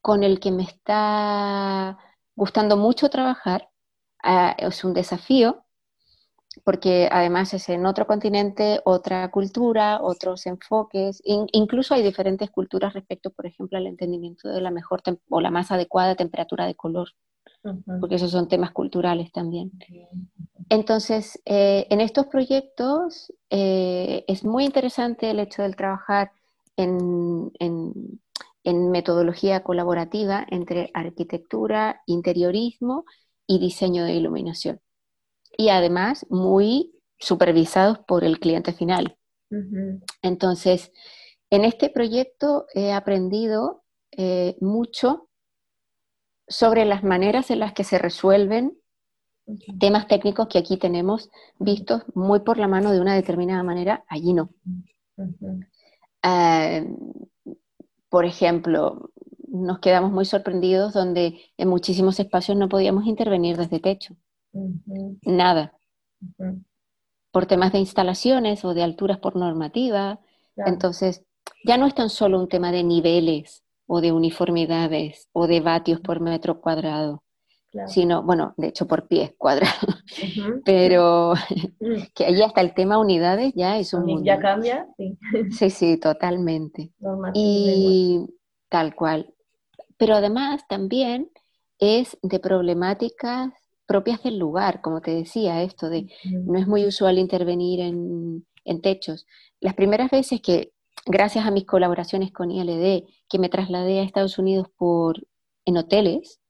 con 0.00 0.22
el 0.22 0.40
que 0.40 0.50
me 0.50 0.62
está 0.62 1.98
gustando 2.36 2.76
mucho 2.76 3.08
trabajar. 3.08 3.68
Ah, 4.22 4.54
es 4.58 4.84
un 4.84 4.94
desafío 4.94 5.64
porque 6.64 7.08
además 7.10 7.52
es 7.52 7.68
en 7.68 7.84
otro 7.84 8.06
continente, 8.06 8.80
otra 8.84 9.30
cultura, 9.30 10.00
otros 10.00 10.46
enfoques, 10.46 11.20
incluso 11.24 11.94
hay 11.94 12.02
diferentes 12.02 12.48
culturas 12.50 12.94
respecto, 12.94 13.30
por 13.30 13.46
ejemplo, 13.46 13.76
al 13.76 13.88
entendimiento 13.88 14.48
de 14.48 14.60
la 14.60 14.70
mejor 14.70 15.02
o 15.28 15.40
la 15.40 15.50
más 15.50 15.72
adecuada 15.72 16.14
temperatura 16.14 16.64
de 16.66 16.76
color 16.76 17.08
porque 18.00 18.16
esos 18.16 18.30
son 18.30 18.48
temas 18.48 18.72
culturales 18.72 19.32
también. 19.32 19.72
Entonces, 20.68 21.40
eh, 21.44 21.86
en 21.90 22.00
estos 22.00 22.26
proyectos 22.26 23.32
eh, 23.50 24.24
es 24.28 24.44
muy 24.44 24.64
interesante 24.64 25.30
el 25.30 25.40
hecho 25.40 25.62
de 25.62 25.72
trabajar 25.72 26.32
en, 26.76 27.52
metodología 28.64 29.62
colaborativa 29.62 30.46
entre 30.50 30.90
arquitectura, 30.94 32.02
interiorismo 32.06 33.04
y 33.46 33.58
diseño 33.58 34.04
de 34.04 34.14
iluminación. 34.14 34.80
Y 35.56 35.68
además 35.68 36.26
muy 36.30 36.92
supervisados 37.18 37.98
por 37.98 38.24
el 38.24 38.38
cliente 38.38 38.72
final. 38.72 39.16
Entonces, 40.22 40.90
en 41.50 41.64
este 41.64 41.90
proyecto 41.90 42.66
he 42.74 42.92
aprendido 42.92 43.84
eh, 44.10 44.56
mucho 44.60 45.28
sobre 46.48 46.84
las 46.84 47.04
maneras 47.04 47.50
en 47.50 47.60
las 47.60 47.72
que 47.72 47.84
se 47.84 47.98
resuelven 47.98 48.76
temas 49.78 50.06
técnicos 50.06 50.48
que 50.48 50.58
aquí 50.58 50.76
tenemos 50.76 51.30
vistos 51.58 52.02
muy 52.14 52.40
por 52.40 52.58
la 52.58 52.68
mano 52.68 52.92
de 52.92 53.00
una 53.00 53.14
determinada 53.14 53.62
manera, 53.62 54.04
allí 54.08 54.32
no. 54.32 54.50
Eh, 56.22 56.86
por 58.08 58.24
ejemplo, 58.24 59.10
nos 59.48 59.78
quedamos 59.80 60.12
muy 60.12 60.24
sorprendidos 60.24 60.92
donde 60.92 61.40
en 61.56 61.68
muchísimos 61.68 62.18
espacios 62.20 62.56
no 62.56 62.68
podíamos 62.68 63.06
intervenir 63.06 63.56
desde 63.56 63.80
techo. 63.80 64.16
Nada. 65.22 65.74
Por 67.32 67.46
temas 67.46 67.72
de 67.72 67.80
instalaciones 67.80 68.64
o 68.64 68.74
de 68.74 68.82
alturas 68.82 69.18
por 69.18 69.36
normativa. 69.36 70.20
Entonces, 70.56 71.24
ya 71.64 71.76
no 71.76 71.86
es 71.86 71.94
tan 71.94 72.08
solo 72.08 72.38
un 72.38 72.48
tema 72.48 72.70
de 72.70 72.84
niveles 72.84 73.64
o 73.86 74.00
de 74.00 74.12
uniformidades 74.12 75.28
o 75.32 75.46
de 75.46 75.60
vatios 75.60 76.00
por 76.00 76.20
metro 76.20 76.60
cuadrado, 76.60 77.23
sino, 77.86 78.22
bueno, 78.22 78.54
de 78.56 78.68
hecho 78.68 78.86
por 78.86 79.08
pies 79.08 79.32
cuadrados, 79.36 80.04
pero 80.64 81.34
mm. 81.80 81.96
que 82.14 82.24
ahí 82.26 82.42
hasta 82.42 82.60
el 82.60 82.74
tema 82.74 82.98
unidades 82.98 83.52
ya 83.54 83.78
es 83.78 83.92
un... 83.94 84.24
Ya 84.24 84.38
cambia, 84.38 84.86
sí. 84.96 85.18
Sí, 85.50 85.70
sí, 85.70 85.96
totalmente. 85.98 86.92
y 87.34 88.26
tal 88.68 88.94
cual. 88.94 89.34
Pero 89.96 90.16
además 90.16 90.62
también 90.68 91.30
es 91.78 92.18
de 92.22 92.38
problemáticas 92.40 93.52
propias 93.86 94.22
del 94.22 94.38
lugar, 94.38 94.80
como 94.80 95.00
te 95.00 95.14
decía, 95.14 95.62
esto 95.62 95.90
de 95.90 96.10
no 96.24 96.58
es 96.58 96.66
muy 96.66 96.86
usual 96.86 97.18
intervenir 97.18 97.80
en, 97.80 98.46
en 98.64 98.80
techos. 98.80 99.26
Las 99.60 99.74
primeras 99.74 100.10
veces 100.10 100.40
que 100.40 100.72
gracias 101.06 101.46
a 101.46 101.50
mis 101.50 101.66
colaboraciones 101.66 102.32
con 102.32 102.50
ILD, 102.50 103.04
que 103.28 103.38
me 103.38 103.48
trasladé 103.48 104.00
a 104.00 104.02
Estados 104.02 104.38
Unidos 104.38 104.68
por, 104.76 105.26
en 105.64 105.76
hoteles, 105.76 106.40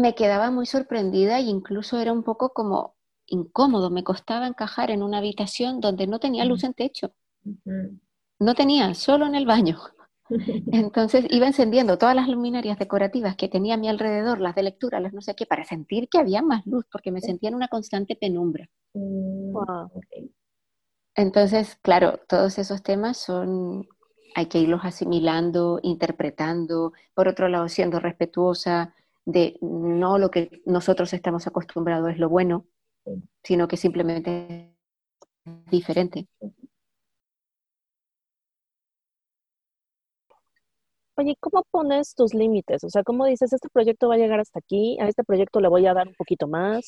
me 0.00 0.14
quedaba 0.14 0.50
muy 0.50 0.66
sorprendida 0.66 1.38
e 1.38 1.42
incluso 1.42 1.98
era 1.98 2.12
un 2.12 2.22
poco 2.22 2.52
como 2.52 2.96
incómodo, 3.26 3.90
me 3.90 4.04
costaba 4.04 4.46
encajar 4.46 4.90
en 4.90 5.02
una 5.02 5.18
habitación 5.18 5.80
donde 5.80 6.06
no 6.06 6.18
tenía 6.18 6.44
luz 6.44 6.64
en 6.64 6.74
techo. 6.74 7.12
No 8.38 8.54
tenía, 8.54 8.94
solo 8.94 9.26
en 9.26 9.34
el 9.34 9.46
baño. 9.46 9.78
Entonces 10.72 11.26
iba 11.30 11.46
encendiendo 11.46 11.98
todas 11.98 12.14
las 12.14 12.28
luminarias 12.28 12.78
decorativas 12.78 13.36
que 13.36 13.48
tenía 13.48 13.74
a 13.74 13.78
mi 13.78 13.88
alrededor, 13.88 14.40
las 14.40 14.54
de 14.54 14.64
lectura, 14.64 15.00
las 15.00 15.12
no 15.12 15.20
sé 15.20 15.34
qué, 15.34 15.46
para 15.46 15.64
sentir 15.64 16.08
que 16.08 16.18
había 16.18 16.42
más 16.42 16.66
luz, 16.66 16.84
porque 16.90 17.10
me 17.10 17.20
sentía 17.20 17.48
en 17.48 17.54
una 17.54 17.68
constante 17.68 18.16
penumbra. 18.16 18.68
Mm, 18.94 19.56
entonces, 21.14 21.78
claro, 21.80 22.20
todos 22.28 22.58
esos 22.58 22.82
temas 22.82 23.16
son, 23.16 23.88
hay 24.34 24.46
que 24.46 24.58
irlos 24.58 24.80
asimilando, 24.84 25.80
interpretando, 25.82 26.92
por 27.14 27.26
otro 27.28 27.48
lado, 27.48 27.68
siendo 27.68 28.00
respetuosa 28.00 28.94
de 29.26 29.58
no 29.60 30.18
lo 30.18 30.30
que 30.30 30.62
nosotros 30.64 31.12
estamos 31.12 31.46
acostumbrados 31.46 32.10
es 32.10 32.18
lo 32.18 32.28
bueno, 32.30 32.64
sino 33.42 33.68
que 33.68 33.76
simplemente 33.76 34.74
es 35.44 35.70
diferente. 35.70 36.26
Oye, 41.18 41.34
¿cómo 41.40 41.64
pones 41.70 42.14
tus 42.14 42.34
límites? 42.34 42.84
O 42.84 42.90
sea, 42.90 43.02
¿cómo 43.02 43.24
dices, 43.24 43.52
este 43.52 43.68
proyecto 43.70 44.08
va 44.08 44.14
a 44.14 44.18
llegar 44.18 44.38
hasta 44.38 44.58
aquí, 44.58 44.98
a 45.00 45.08
este 45.08 45.24
proyecto 45.24 45.60
le 45.60 45.68
voy 45.68 45.86
a 45.86 45.94
dar 45.94 46.06
un 46.06 46.14
poquito 46.14 46.46
más? 46.46 46.84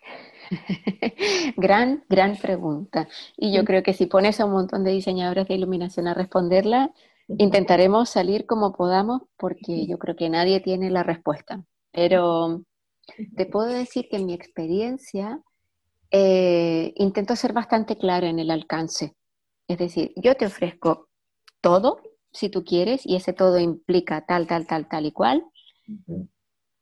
gran, 1.56 2.04
gran 2.08 2.36
pregunta. 2.36 3.06
Y 3.36 3.52
yo 3.52 3.64
creo 3.64 3.82
que 3.82 3.92
si 3.92 4.06
pones 4.06 4.40
a 4.40 4.46
un 4.46 4.52
montón 4.52 4.82
de 4.82 4.92
diseñadores 4.92 5.46
de 5.46 5.54
iluminación 5.54 6.08
a 6.08 6.14
responderla, 6.14 6.92
intentaremos 7.28 8.08
salir 8.08 8.46
como 8.46 8.72
podamos 8.72 9.22
porque 9.36 9.86
yo 9.86 9.98
creo 9.98 10.16
que 10.16 10.30
nadie 10.30 10.60
tiene 10.60 10.90
la 10.90 11.02
respuesta. 11.02 11.62
Pero 11.96 12.62
te 13.36 13.46
puedo 13.46 13.68
decir 13.68 14.06
que 14.10 14.18
en 14.18 14.26
mi 14.26 14.34
experiencia 14.34 15.40
eh, 16.10 16.92
intento 16.96 17.34
ser 17.36 17.54
bastante 17.54 17.96
clara 17.96 18.28
en 18.28 18.38
el 18.38 18.50
alcance. 18.50 19.16
Es 19.66 19.78
decir, 19.78 20.12
yo 20.14 20.34
te 20.34 20.44
ofrezco 20.44 21.08
todo, 21.62 22.02
si 22.30 22.50
tú 22.50 22.64
quieres, 22.64 23.06
y 23.06 23.16
ese 23.16 23.32
todo 23.32 23.58
implica 23.58 24.26
tal, 24.26 24.46
tal, 24.46 24.66
tal, 24.66 24.86
tal 24.88 25.06
y 25.06 25.12
cual. 25.12 25.42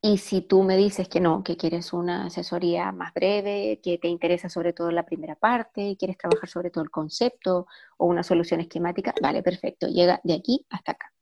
Y 0.03 0.19
si 0.19 0.41
tú 0.41 0.65
me 0.65 0.77
dices 0.77 1.09
que 1.09 1.21
no, 1.21 1.45
que 1.45 1.57
quieres 1.57 1.93
una 1.93 2.27
asesoría 2.27 2.91
más 2.91 3.15
breve, 3.15 3.81
que 3.85 3.99
te 3.99 4.09
interesa 4.09 4.49
sobre 4.49 4.73
todo 4.73 4.91
la 4.91 5.07
primera 5.07 5.37
parte, 5.37 5.97
quieres 5.97 6.19
trabajar 6.19 6.49
sobre 6.49 6.71
todo 6.71 6.83
el 6.83 6.91
concepto 6.91 7.69
o 7.99 8.07
una 8.07 8.25
solución 8.25 8.61
esquemática, 8.61 9.15
vale, 9.23 9.45
perfecto, 9.45 9.87
llega 9.87 10.21
de 10.25 10.35
aquí 10.35 10.67
hasta 10.71 10.93
acá. 10.93 11.13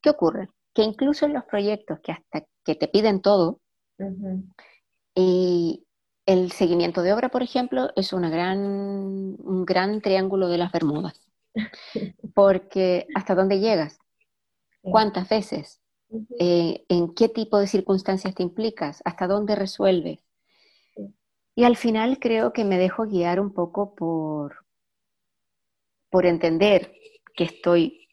¿Qué 0.00 0.10
ocurre? 0.10 0.48
Que 0.72 0.82
incluso 0.82 1.26
en 1.26 1.34
los 1.34 1.44
proyectos 1.44 1.98
que 2.00 2.12
hasta 2.12 2.46
que 2.64 2.74
te 2.74 2.88
piden 2.88 3.20
todo, 3.20 3.60
y 5.14 5.84
el 6.26 6.52
seguimiento 6.52 7.02
de 7.02 7.12
obra, 7.12 7.28
por 7.28 7.42
ejemplo, 7.42 7.90
es 7.96 8.12
una 8.12 8.30
gran, 8.30 8.58
un 8.58 9.64
gran 9.66 10.00
triángulo 10.00 10.48
de 10.48 10.58
las 10.58 10.72
Bermudas. 10.72 11.20
Porque 12.34 13.06
¿hasta 13.14 13.34
dónde 13.34 13.60
llegas? 13.60 13.98
¿Cuántas 14.80 15.28
veces? 15.28 15.80
Eh, 16.38 16.84
en 16.88 17.14
qué 17.14 17.28
tipo 17.28 17.58
de 17.58 17.66
circunstancias 17.66 18.34
te 18.34 18.42
implicas, 18.42 19.02
hasta 19.04 19.26
dónde 19.26 19.54
resuelves. 19.54 20.20
Y 21.54 21.64
al 21.64 21.76
final 21.76 22.18
creo 22.18 22.52
que 22.52 22.64
me 22.64 22.78
dejo 22.78 23.04
guiar 23.04 23.38
un 23.38 23.52
poco 23.52 23.94
por, 23.94 24.64
por 26.10 26.26
entender 26.26 26.94
que 27.34 27.44
estoy 27.44 28.08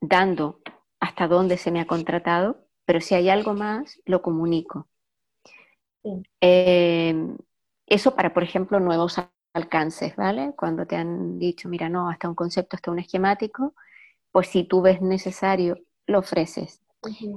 dando 0.00 0.60
hasta 1.00 1.26
dónde 1.26 1.56
se 1.56 1.70
me 1.70 1.80
ha 1.80 1.86
contratado, 1.86 2.61
pero 2.84 3.00
si 3.00 3.14
hay 3.14 3.28
algo 3.28 3.54
más, 3.54 4.00
lo 4.04 4.22
comunico. 4.22 4.88
Eh, 6.40 7.14
eso 7.86 8.14
para, 8.14 8.34
por 8.34 8.42
ejemplo, 8.42 8.80
nuevos 8.80 9.16
alcances, 9.54 10.16
¿vale? 10.16 10.54
Cuando 10.56 10.86
te 10.86 10.96
han 10.96 11.38
dicho, 11.38 11.68
mira, 11.68 11.88
no, 11.88 12.08
hasta 12.08 12.28
un 12.28 12.34
concepto, 12.34 12.76
hasta 12.76 12.90
un 12.90 12.98
esquemático, 12.98 13.74
pues 14.30 14.48
si 14.48 14.64
tú 14.64 14.82
ves 14.82 15.00
necesario, 15.00 15.78
lo 16.06 16.20
ofreces. 16.20 16.82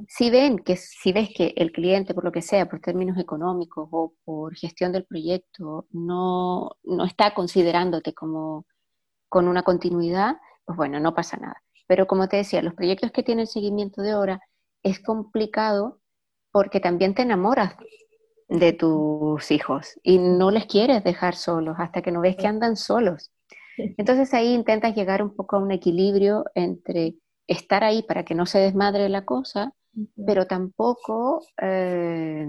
Si 0.08 0.30
ven 0.30 0.60
que, 0.60 0.76
si 0.78 1.12
ves 1.12 1.30
que 1.36 1.54
el 1.58 1.72
cliente, 1.72 2.14
por 2.14 2.24
lo 2.24 2.32
que 2.32 2.44
sea, 2.44 2.70
por 2.70 2.80
términos 2.82 3.18
económicos 3.18 3.90
o 3.92 4.14
por 4.24 4.56
gestión 4.56 4.92
del 4.92 5.06
proyecto, 5.06 5.88
no, 5.92 6.78
está 7.06 7.34
considerándote 7.34 8.14
como 8.14 8.66
con 9.28 9.48
una 9.48 9.64
continuidad, 9.64 10.38
pues 10.66 10.78
bueno, 10.78 11.00
no 11.00 11.16
pasa 11.16 11.38
nada. 11.38 11.64
Pero 11.88 12.08
como 12.08 12.28
te 12.30 12.38
decía, 12.38 12.62
los 12.62 12.76
proyectos 12.76 13.12
que 13.12 13.24
tienen 13.24 13.48
seguimiento 13.48 14.02
de 14.04 14.16
hora 14.16 14.42
es 14.86 15.00
complicado 15.00 16.00
porque 16.52 16.80
también 16.80 17.16
te 17.16 17.24
enamoras 17.24 17.76
de 18.48 18.72
tus 18.72 19.50
hijos 19.50 20.00
y 20.04 20.20
no 20.20 20.52
les 20.52 20.68
quieres 20.68 21.04
dejar 21.04 21.36
solos 21.36 21.76
hasta 21.80 22.04
que 22.04 22.12
no 22.12 22.22
ves 22.22 22.38
que 22.38 22.48
andan 22.48 22.78
solos. 22.78 23.32
Entonces 23.78 24.34
ahí 24.34 24.54
intentas 24.54 24.96
llegar 24.96 25.24
un 25.24 25.36
poco 25.36 25.56
a 25.56 25.60
un 25.60 25.72
equilibrio 25.72 26.46
entre 26.54 27.16
estar 27.48 27.84
ahí 27.84 28.04
para 28.04 28.24
que 28.24 28.36
no 28.36 28.46
se 28.46 28.60
desmadre 28.60 29.10
la 29.10 29.26
cosa, 29.26 29.74
pero 30.26 30.46
tampoco 30.46 31.42
eh, 31.60 32.48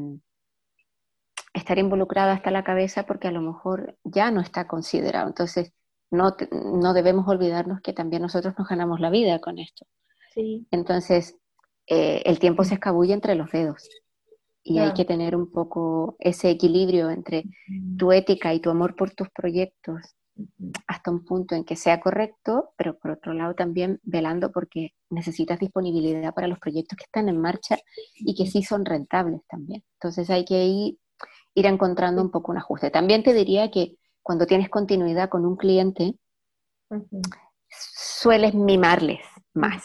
estar 1.55 1.79
involucrada 1.79 2.35
hasta 2.35 2.51
la 2.51 2.65
cabeza 2.65 3.07
porque 3.07 3.29
a 3.29 3.33
lo 3.33 3.41
mejor 3.41 3.97
ya 4.05 4.31
no 4.31 4.43
está 4.43 4.69
considerado. 4.69 5.27
Entonces, 5.27 5.73
no, 6.11 6.37
no 6.53 6.93
debemos 6.93 7.27
olvidarnos 7.27 7.81
que 7.81 7.95
también 7.95 8.23
nosotros 8.23 8.55
nos 8.59 8.69
ganamos 8.69 9.01
la 9.01 9.11
vida 9.11 9.41
con 9.41 9.59
esto. 9.59 9.87
Entonces, 10.71 11.39
eh, 11.87 12.23
el 12.25 12.39
tiempo 12.39 12.65
se 12.65 12.75
escabulle 12.75 13.15
entre 13.15 13.35
los 13.35 13.51
dedos 13.51 13.89
y 14.69 14.79
hay 14.79 14.93
que 14.95 15.05
tener 15.05 15.37
un 15.37 15.53
poco 15.53 16.17
ese 16.19 16.51
equilibrio 16.51 17.09
entre 17.11 17.45
tu 17.97 18.11
ética 18.11 18.53
y 18.53 18.59
tu 18.59 18.69
amor 18.69 18.97
por 18.97 19.13
tus 19.13 19.31
proyectos 19.31 20.17
hasta 20.89 21.11
un 21.13 21.25
punto 21.25 21.55
en 21.55 21.65
que 21.65 21.77
sea 21.77 22.01
correcto, 22.01 22.73
pero 22.77 22.99
por 22.99 23.13
otro 23.13 23.33
lado 23.33 23.55
también 23.55 24.01
velando 24.03 24.51
porque 24.51 24.91
necesitas 25.09 25.61
disponibilidad 25.61 26.35
para 26.35 26.49
los 26.49 26.59
proyectos 26.59 26.99
que 26.99 27.05
están 27.05 27.29
en 27.29 27.41
marcha 27.41 27.79
y 28.17 28.35
que 28.35 28.51
sí 28.51 28.65
son 28.65 28.85
rentables 28.85 29.41
también. 29.49 29.85
Entonces 29.95 30.29
hay 30.31 30.45
que 30.45 30.65
ir, 30.65 30.99
ir 31.55 31.67
encontrando 31.67 32.21
un 32.21 32.33
poco 32.33 32.51
un 32.51 32.59
ajuste. 32.59 32.91
También 32.91 33.23
te 33.23 33.33
diría 33.33 33.71
que 33.71 33.97
cuando 34.21 34.47
tienes 34.47 34.69
continuidad 34.69 35.29
con 35.29 35.47
un 35.47 35.57
cliente, 35.57 36.17
sueles 37.69 38.53
mimarles 38.53 39.21
más. 39.57 39.85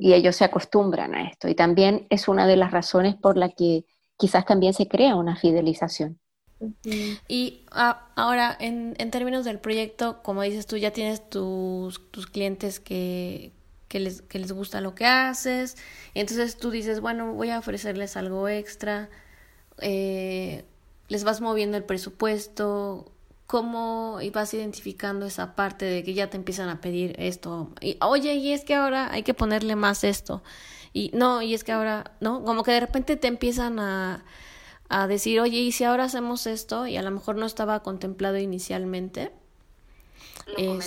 Y 0.00 0.14
ellos 0.14 0.36
se 0.36 0.44
acostumbran 0.44 1.14
a 1.14 1.28
esto. 1.28 1.48
Y 1.48 1.54
también 1.54 2.06
es 2.10 2.28
una 2.28 2.46
de 2.46 2.56
las 2.56 2.70
razones 2.70 3.14
por 3.14 3.36
la 3.36 3.50
que 3.50 3.84
quizás 4.16 4.44
también 4.44 4.74
se 4.74 4.88
crea 4.88 5.16
una 5.16 5.36
fidelización. 5.36 6.18
Y 7.28 7.64
ah, 7.72 8.08
ahora, 8.14 8.56
en, 8.58 8.94
en, 8.98 9.10
términos 9.10 9.44
del 9.44 9.58
proyecto, 9.58 10.22
como 10.22 10.42
dices 10.42 10.66
tú, 10.66 10.76
ya 10.76 10.92
tienes 10.92 11.28
tus, 11.28 12.00
tus 12.12 12.26
clientes 12.26 12.78
que, 12.78 13.52
que, 13.88 13.98
les, 13.98 14.22
que 14.22 14.38
les 14.38 14.52
gusta 14.52 14.80
lo 14.80 14.94
que 14.94 15.06
haces, 15.06 15.76
entonces 16.14 16.56
tú 16.56 16.70
dices, 16.70 17.00
bueno, 17.00 17.34
voy 17.34 17.50
a 17.50 17.58
ofrecerles 17.58 18.16
algo 18.16 18.48
extra, 18.48 19.10
eh, 19.80 20.64
les 21.08 21.24
vas 21.24 21.40
moviendo 21.40 21.76
el 21.76 21.84
presupuesto, 21.84 23.10
cómo 23.46 24.18
vas 24.32 24.54
identificando 24.54 25.26
esa 25.26 25.54
parte 25.54 25.84
de 25.84 26.02
que 26.02 26.14
ya 26.14 26.30
te 26.30 26.36
empiezan 26.36 26.68
a 26.68 26.80
pedir 26.80 27.14
esto, 27.18 27.70
y 27.80 27.96
oye, 28.00 28.34
y 28.34 28.52
es 28.52 28.64
que 28.64 28.74
ahora 28.74 29.12
hay 29.12 29.22
que 29.22 29.34
ponerle 29.34 29.76
más 29.76 30.04
esto, 30.04 30.42
y 30.92 31.10
no, 31.14 31.42
y 31.42 31.54
es 31.54 31.64
que 31.64 31.72
ahora, 31.72 32.12
¿no? 32.20 32.44
Como 32.44 32.62
que 32.62 32.72
de 32.72 32.80
repente 32.80 33.16
te 33.16 33.28
empiezan 33.28 33.78
a 33.78 34.24
a 34.92 35.06
decir, 35.06 35.40
oye, 35.40 35.58
¿y 35.58 35.72
si 35.72 35.84
ahora 35.84 36.04
hacemos 36.04 36.46
esto? 36.46 36.86
Y 36.86 36.98
a 36.98 37.02
lo 37.02 37.10
mejor 37.10 37.36
no 37.36 37.46
estaba 37.46 37.82
contemplado 37.82 38.36
inicialmente. 38.36 39.32
Lo 40.46 40.78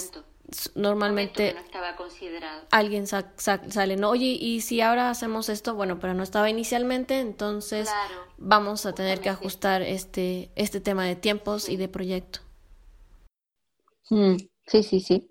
normalmente 0.76 1.56
no 1.56 1.60
estaba 1.60 1.96
considerado. 1.96 2.62
alguien 2.70 3.08
sale, 3.08 3.98
¿no? 3.98 4.12
Oye, 4.12 4.38
¿y 4.40 4.62
si 4.62 4.80
ahora 4.82 5.10
hacemos 5.10 5.50
esto? 5.50 5.74
Bueno, 5.74 6.00
pero 6.00 6.14
no 6.14 6.22
estaba 6.22 6.52
inicialmente, 6.52 7.20
entonces 7.20 7.90
vamos 8.38 8.86
a 8.86 8.94
tener 8.94 9.22
que 9.22 9.30
ajustar 9.30 9.82
este, 9.82 10.52
este 10.56 10.80
tema 10.82 11.06
de 11.06 11.16
tiempos 11.16 11.68
y 11.68 11.78
de 11.78 11.88
proyecto. 11.88 12.42
Mm, 14.10 14.38
sí, 14.66 14.82
sí, 14.84 15.00
sí. 15.00 15.30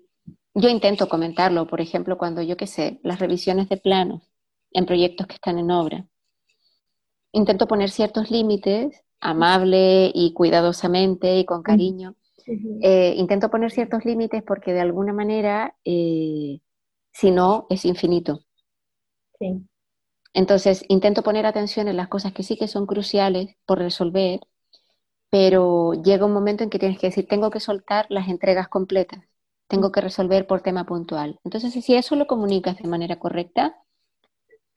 Yo 0.53 0.69
intento 0.69 1.09
comentarlo, 1.09 1.67
por 1.67 1.81
ejemplo, 1.81 2.17
cuando 2.17 2.41
yo 2.41 2.55
qué 2.57 2.67
sé, 2.67 2.99
las 3.03 3.19
revisiones 3.19 3.67
de 3.69 3.77
planos 3.77 4.23
en 4.71 4.85
proyectos 4.85 5.27
que 5.27 5.35
están 5.35 5.59
en 5.59 5.71
obra 5.71 6.07
intento 7.31 7.67
poner 7.67 7.89
ciertos 7.89 8.31
límites, 8.31 9.03
amable 9.19 10.11
y 10.13 10.33
cuidadosamente 10.33 11.37
y 11.39 11.45
con 11.45 11.63
cariño. 11.63 12.15
Eh, 12.81 13.15
intento 13.17 13.49
poner 13.49 13.71
ciertos 13.71 14.05
límites 14.05 14.43
porque 14.43 14.73
de 14.73 14.81
alguna 14.81 15.13
manera, 15.13 15.75
eh, 15.83 16.59
si 17.11 17.31
no, 17.31 17.67
es 17.69 17.85
infinito. 17.85 18.41
Entonces, 20.33 20.85
intento 20.87 21.23
poner 21.23 21.47
atención 21.47 21.87
en 21.87 21.97
las 21.97 22.09
cosas 22.09 22.31
que 22.33 22.43
sí 22.43 22.57
que 22.57 22.67
son 22.67 22.85
cruciales 22.85 23.55
por 23.65 23.79
resolver, 23.79 24.41
pero 25.37 25.91
llega 25.95 26.25
un 26.25 26.31
momento 26.31 26.63
en 26.63 26.69
que 26.69 26.79
tienes 26.79 26.97
que 26.97 27.07
decir, 27.07 27.27
tengo 27.27 27.49
que 27.49 27.59
soltar 27.59 28.05
las 28.07 28.29
entregas 28.29 28.69
completas, 28.69 29.21
tengo 29.67 29.91
que 29.91 29.99
resolver 29.99 30.47
por 30.47 30.61
tema 30.61 30.85
puntual. 30.85 31.41
Entonces, 31.43 31.73
si 31.83 31.93
eso 31.93 32.15
lo 32.15 32.25
comunicas 32.25 32.77
de 32.77 32.87
manera 32.87 33.19
correcta, 33.19 33.75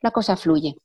la 0.01 0.11
cosa 0.11 0.35
fluye. 0.35 0.75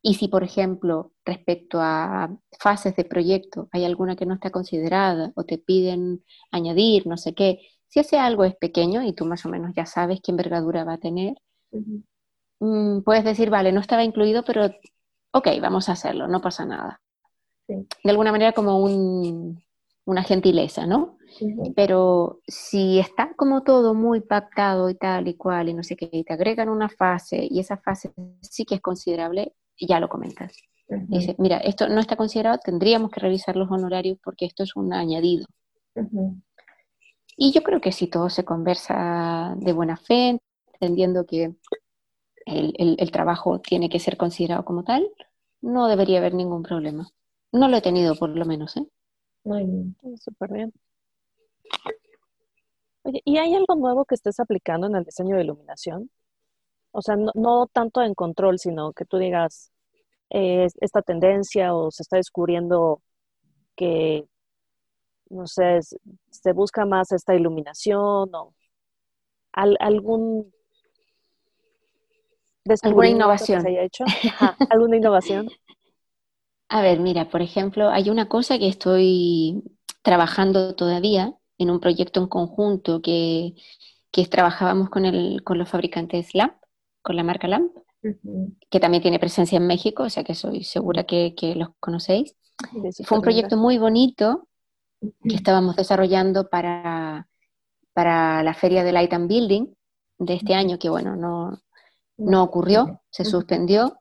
Y 0.00 0.14
si, 0.14 0.28
por 0.28 0.44
ejemplo, 0.44 1.12
respecto 1.24 1.80
a 1.80 2.38
fases 2.60 2.94
de 2.94 3.04
proyecto 3.04 3.68
hay 3.72 3.84
alguna 3.84 4.14
que 4.14 4.26
no 4.26 4.34
está 4.34 4.50
considerada 4.50 5.32
o 5.34 5.42
te 5.44 5.58
piden 5.58 6.24
añadir, 6.52 7.08
no 7.08 7.16
sé 7.16 7.34
qué, 7.34 7.60
si 7.88 7.98
ese 8.00 8.18
algo 8.20 8.44
es 8.44 8.54
pequeño 8.54 9.02
y 9.02 9.12
tú 9.12 9.24
más 9.26 9.44
o 9.44 9.48
menos 9.48 9.72
ya 9.76 9.86
sabes 9.86 10.20
qué 10.22 10.30
envergadura 10.30 10.84
va 10.84 10.94
a 10.94 10.98
tener, 10.98 11.34
mm, 12.60 13.00
puedes 13.02 13.24
decir, 13.24 13.50
vale, 13.50 13.72
no 13.72 13.80
estaba 13.80 14.04
incluido, 14.04 14.44
pero 14.44 14.66
ok, 15.32 15.48
vamos 15.60 15.88
a 15.88 15.92
hacerlo, 15.92 16.28
no 16.28 16.40
pasa 16.40 16.64
nada. 16.66 17.00
De 17.68 18.10
alguna 18.10 18.32
manera 18.32 18.52
como 18.52 18.84
una 20.04 20.22
gentileza, 20.22 20.86
¿no? 20.86 21.16
Pero 21.74 22.40
si 22.46 22.98
está 22.98 23.34
como 23.36 23.62
todo 23.62 23.94
muy 23.94 24.20
pactado 24.20 24.88
y 24.88 24.94
tal 24.94 25.28
y 25.28 25.34
cual 25.34 25.68
y 25.68 25.74
no 25.74 25.82
sé 25.82 25.96
qué, 25.96 26.08
y 26.10 26.24
te 26.24 26.32
agregan 26.32 26.68
una 26.68 26.88
fase 26.88 27.46
y 27.50 27.60
esa 27.60 27.76
fase 27.76 28.12
sí 28.40 28.64
que 28.64 28.76
es 28.76 28.80
considerable, 28.80 29.54
ya 29.78 30.00
lo 30.00 30.08
comentas. 30.08 30.56
Dice, 30.88 31.34
mira, 31.38 31.58
esto 31.58 31.88
no 31.88 32.00
está 32.00 32.14
considerado, 32.16 32.58
tendríamos 32.62 33.10
que 33.10 33.20
revisar 33.20 33.56
los 33.56 33.70
honorarios 33.70 34.18
porque 34.22 34.46
esto 34.46 34.62
es 34.62 34.76
un 34.76 34.92
añadido. 34.92 35.46
Y 37.36 37.52
yo 37.52 37.62
creo 37.62 37.80
que 37.80 37.92
si 37.92 38.06
todo 38.06 38.30
se 38.30 38.44
conversa 38.44 39.54
de 39.58 39.72
buena 39.72 39.96
fe, 39.96 40.40
entendiendo 40.72 41.26
que 41.26 41.54
el, 42.46 43.10
trabajo 43.10 43.60
tiene 43.60 43.88
que 43.88 43.98
ser 43.98 44.16
considerado 44.16 44.64
como 44.64 44.84
tal, 44.84 45.08
no 45.60 45.88
debería 45.88 46.18
haber 46.18 46.34
ningún 46.34 46.62
problema. 46.62 47.08
No 47.56 47.68
lo 47.68 47.76
he 47.78 47.80
tenido, 47.80 48.14
por 48.16 48.28
lo 48.28 48.44
menos. 48.44 48.76
¿eh? 48.76 48.86
Muy 49.44 49.64
bien, 49.64 49.96
súper 50.18 50.52
bien. 50.52 50.72
Oye, 53.02 53.22
¿y 53.24 53.38
hay 53.38 53.54
algo 53.54 53.74
nuevo 53.76 54.04
que 54.04 54.14
estés 54.14 54.38
aplicando 54.40 54.86
en 54.88 54.96
el 54.96 55.04
diseño 55.04 55.36
de 55.36 55.44
iluminación? 55.44 56.10
O 56.90 57.00
sea, 57.00 57.16
no, 57.16 57.66
tanto 57.72 58.02
en 58.02 58.14
control, 58.14 58.58
sino 58.58 58.92
que 58.92 59.06
tú 59.06 59.16
digas 59.16 59.72
eh, 60.30 60.66
esta 60.80 61.00
tendencia 61.00 61.74
o 61.74 61.90
se 61.90 62.02
está 62.02 62.16
descubriendo 62.16 63.00
que, 63.74 64.26
no 65.30 65.46
sé, 65.46 65.80
se 66.30 66.52
busca 66.52 66.84
más 66.84 67.10
esta 67.12 67.34
iluminación 67.34 68.34
o 68.34 68.54
algún 69.52 70.52
alguna 72.82 73.08
innovación 73.08 73.62
se 73.62 73.68
haya 73.68 73.82
hecho 73.82 74.04
alguna 74.70 74.96
innovación 74.96 75.48
a 76.68 76.82
ver 76.82 77.00
mira 77.00 77.28
por 77.28 77.42
ejemplo 77.42 77.90
hay 77.90 78.10
una 78.10 78.28
cosa 78.28 78.58
que 78.58 78.68
estoy 78.68 79.62
trabajando 80.02 80.74
todavía 80.74 81.34
en 81.58 81.70
un 81.70 81.80
proyecto 81.80 82.20
en 82.20 82.28
conjunto 82.28 83.02
que, 83.02 83.54
trabajábamos 84.30 84.88
con, 84.88 85.04
el, 85.04 85.42
con 85.42 85.58
los 85.58 85.68
fabricantes 85.68 86.34
LAMP, 86.34 86.54
con 87.02 87.16
la 87.16 87.22
marca 87.22 87.48
LAMP, 87.48 87.76
que 88.70 88.80
también 88.80 89.02
tiene 89.02 89.18
presencia 89.18 89.58
en 89.58 89.66
México, 89.66 90.04
o 90.04 90.10
sea 90.10 90.24
que 90.24 90.34
soy 90.34 90.64
segura 90.64 91.04
que, 91.04 91.34
los 91.56 91.70
conocéis. 91.80 92.34
Fue 93.04 93.18
un 93.18 93.22
proyecto 93.22 93.56
muy 93.56 93.78
bonito 93.78 94.48
que 95.00 95.34
estábamos 95.34 95.76
desarrollando 95.76 96.48
para, 96.48 97.28
para 97.92 98.42
la 98.42 98.54
feria 98.54 98.84
de 98.84 98.92
Light 98.92 99.12
and 99.12 99.28
Building 99.28 99.66
de 100.18 100.34
este 100.34 100.54
año, 100.54 100.78
que 100.78 100.88
bueno, 100.88 101.16
no, 101.16 101.60
no 102.16 102.42
ocurrió, 102.42 103.02
se 103.10 103.24
suspendió. 103.24 103.98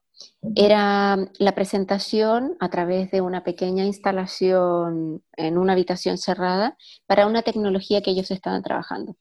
Era 0.56 1.18
la 1.40 1.56
presentación 1.56 2.56
a 2.60 2.70
través 2.70 3.12
de 3.12 3.22
una 3.22 3.44
pequeña 3.44 3.86
instalación 3.86 5.24
en 5.38 5.58
una 5.58 5.74
habitación 5.74 6.18
cerrada 6.18 6.78
para 7.06 7.28
una 7.28 7.42
tecnología 7.42 8.02
que 8.02 8.12
ellos 8.12 8.32
estaban 8.32 8.64
trabajando. 8.64 9.16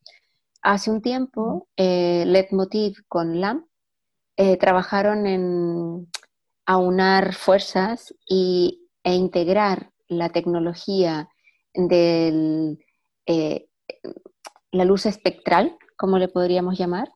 Hace 0.63 0.91
un 0.91 1.03
tiempo, 1.03 1.69
eh, 1.77 2.47
Motiv 2.51 3.05
con 3.09 3.41
LAMP 3.41 3.67
eh, 4.37 4.57
trabajaron 4.57 5.27
en 5.27 6.11
aunar 6.67 7.35
fuerzas 7.35 8.15
y, 8.27 8.89
e 9.03 9.15
integrar 9.15 9.91
la 10.09 10.31
tecnología 10.31 11.29
de 11.75 12.77
eh, 13.27 13.69
la 14.73 14.85
luz 14.85 15.07
espectral, 15.07 15.77
como 15.97 16.19
le 16.19 16.29
podríamos 16.29 16.79
llamar, 16.79 17.09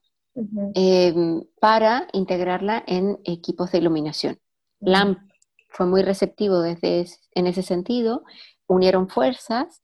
Em, 0.73 1.43
para 1.59 2.07
integrarla 2.13 2.83
en 2.87 3.19
equipos 3.25 3.71
de 3.71 3.79
iluminación. 3.79 4.39
LAMP 4.79 5.19
fue 5.67 5.85
muy 5.85 6.01
receptivo 6.01 6.61
desde 6.61 7.05
en 7.33 7.47
ese 7.47 7.61
sentido, 7.61 8.23
unieron 8.67 9.09
fuerzas 9.09 9.81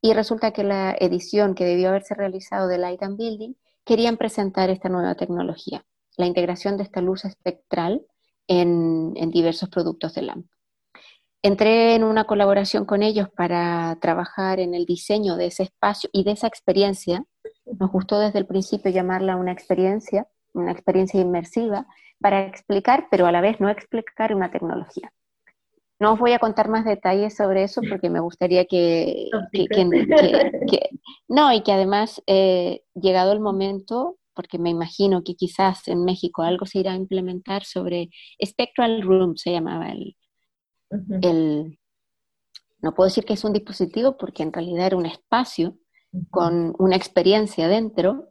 y 0.00 0.14
resulta 0.14 0.52
que 0.52 0.64
la 0.64 0.96
edición 0.98 1.54
que 1.54 1.64
debió 1.64 1.90
haberse 1.90 2.14
realizado 2.14 2.68
de 2.68 2.78
Light 2.78 3.02
and 3.02 3.18
Building 3.18 3.54
querían 3.84 4.16
presentar 4.16 4.70
esta 4.70 4.88
nueva 4.88 5.14
tecnología, 5.14 5.84
la 6.16 6.26
integración 6.26 6.76
de 6.76 6.84
esta 6.84 7.02
luz 7.02 7.24
espectral 7.24 8.06
en, 8.46 9.12
en 9.16 9.30
diversos 9.30 9.68
productos 9.68 10.14
de 10.14 10.22
LAMP. 10.22 10.46
Entré 11.42 11.94
en 11.94 12.02
una 12.02 12.24
colaboración 12.24 12.84
con 12.84 13.02
ellos 13.02 13.28
para 13.28 13.96
trabajar 14.00 14.58
en 14.58 14.74
el 14.74 14.86
diseño 14.86 15.36
de 15.36 15.46
ese 15.46 15.64
espacio 15.64 16.08
y 16.12 16.24
de 16.24 16.32
esa 16.32 16.46
experiencia 16.46 17.24
nos 17.78 17.90
gustó 17.90 18.18
desde 18.18 18.38
el 18.38 18.46
principio 18.46 18.90
llamarla 18.90 19.36
una 19.36 19.52
experiencia, 19.52 20.26
una 20.52 20.72
experiencia 20.72 21.20
inmersiva, 21.20 21.86
para 22.20 22.46
explicar, 22.46 23.06
pero 23.10 23.26
a 23.26 23.32
la 23.32 23.40
vez 23.40 23.60
no 23.60 23.68
explicar 23.68 24.34
una 24.34 24.50
tecnología. 24.50 25.12
No 26.00 26.12
os 26.12 26.18
voy 26.18 26.32
a 26.32 26.38
contar 26.38 26.68
más 26.68 26.84
detalles 26.84 27.36
sobre 27.36 27.64
eso 27.64 27.80
porque 27.88 28.08
me 28.08 28.20
gustaría 28.20 28.66
que, 28.66 29.28
no, 31.28 31.52
y 31.52 31.62
que 31.62 31.72
además, 31.72 32.22
eh, 32.26 32.82
llegado 32.94 33.32
el 33.32 33.40
momento, 33.40 34.16
porque 34.32 34.58
me 34.58 34.70
imagino 34.70 35.24
que 35.24 35.34
quizás 35.34 35.88
en 35.88 36.04
México 36.04 36.42
algo 36.42 36.66
se 36.66 36.78
irá 36.78 36.92
a 36.92 36.96
implementar 36.96 37.64
sobre 37.64 38.10
Spectral 38.44 39.02
Room, 39.02 39.36
se 39.36 39.50
llamaba 39.50 39.90
el, 39.90 40.16
el, 41.22 41.78
no 42.80 42.94
puedo 42.94 43.08
decir 43.08 43.24
que 43.24 43.32
es 43.32 43.44
un 43.44 43.52
dispositivo 43.52 44.16
porque 44.16 44.44
en 44.44 44.52
realidad 44.52 44.86
era 44.86 44.96
un 44.96 45.06
espacio 45.06 45.76
con 46.30 46.74
una 46.78 46.96
experiencia 46.96 47.68
dentro. 47.68 48.30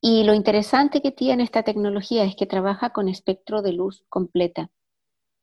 Y 0.00 0.24
lo 0.24 0.34
interesante 0.34 1.02
que 1.02 1.10
tiene 1.10 1.42
esta 1.42 1.62
tecnología 1.62 2.24
es 2.24 2.36
que 2.36 2.46
trabaja 2.46 2.90
con 2.90 3.08
espectro 3.08 3.62
de 3.62 3.72
luz 3.72 4.04
completa. 4.08 4.70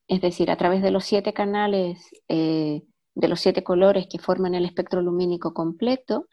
Es 0.07 0.21
decir, 0.21 0.51
a 0.51 0.57
través 0.57 0.81
de 0.81 0.91
los 0.91 1.05
siete 1.05 1.33
canales, 1.33 2.09
eh, 2.27 2.83
de 3.15 3.27
los 3.27 3.39
siete 3.39 3.63
colores 3.63 4.07
que 4.09 4.19
forman 4.19 4.55
el 4.55 4.65
espectro 4.65 5.01
lumínico 5.01 5.53
completo, 5.53 6.27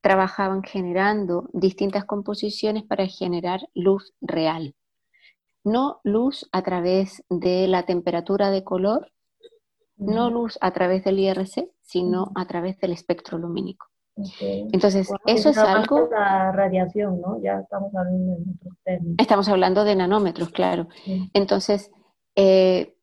trabajaban 0.00 0.62
generando 0.62 1.48
distintas 1.52 2.04
composiciones 2.04 2.84
para 2.84 3.06
generar 3.06 3.68
luz 3.74 4.14
real. 4.20 4.74
No 5.62 6.00
luz 6.04 6.48
a 6.52 6.62
través 6.62 7.22
de 7.28 7.68
la 7.68 7.84
temperatura 7.84 8.50
de 8.50 8.64
color, 8.64 9.12
no 9.96 10.30
luz 10.30 10.56
a 10.62 10.72
través 10.72 11.04
del 11.04 11.18
IRC, 11.18 11.70
sino 11.82 12.32
a 12.34 12.46
través 12.46 12.78
del 12.78 12.92
espectro 12.92 13.36
lumínico. 13.36 13.88
Entonces, 14.16 15.08
eso 15.26 15.50
es 15.50 15.58
algo... 15.58 16.08
La 16.10 16.52
radiación, 16.52 17.20
¿no? 17.20 17.40
Ya 17.42 17.60
estamos 17.60 17.94
hablando 17.94 18.36
de 18.36 18.70
términos. 18.84 19.16
Estamos 19.18 19.48
hablando 19.48 19.84
de 19.84 19.96
nanómetros, 19.96 20.50
claro. 20.50 20.88
Entonces, 21.32 21.90
eh, 22.36 22.94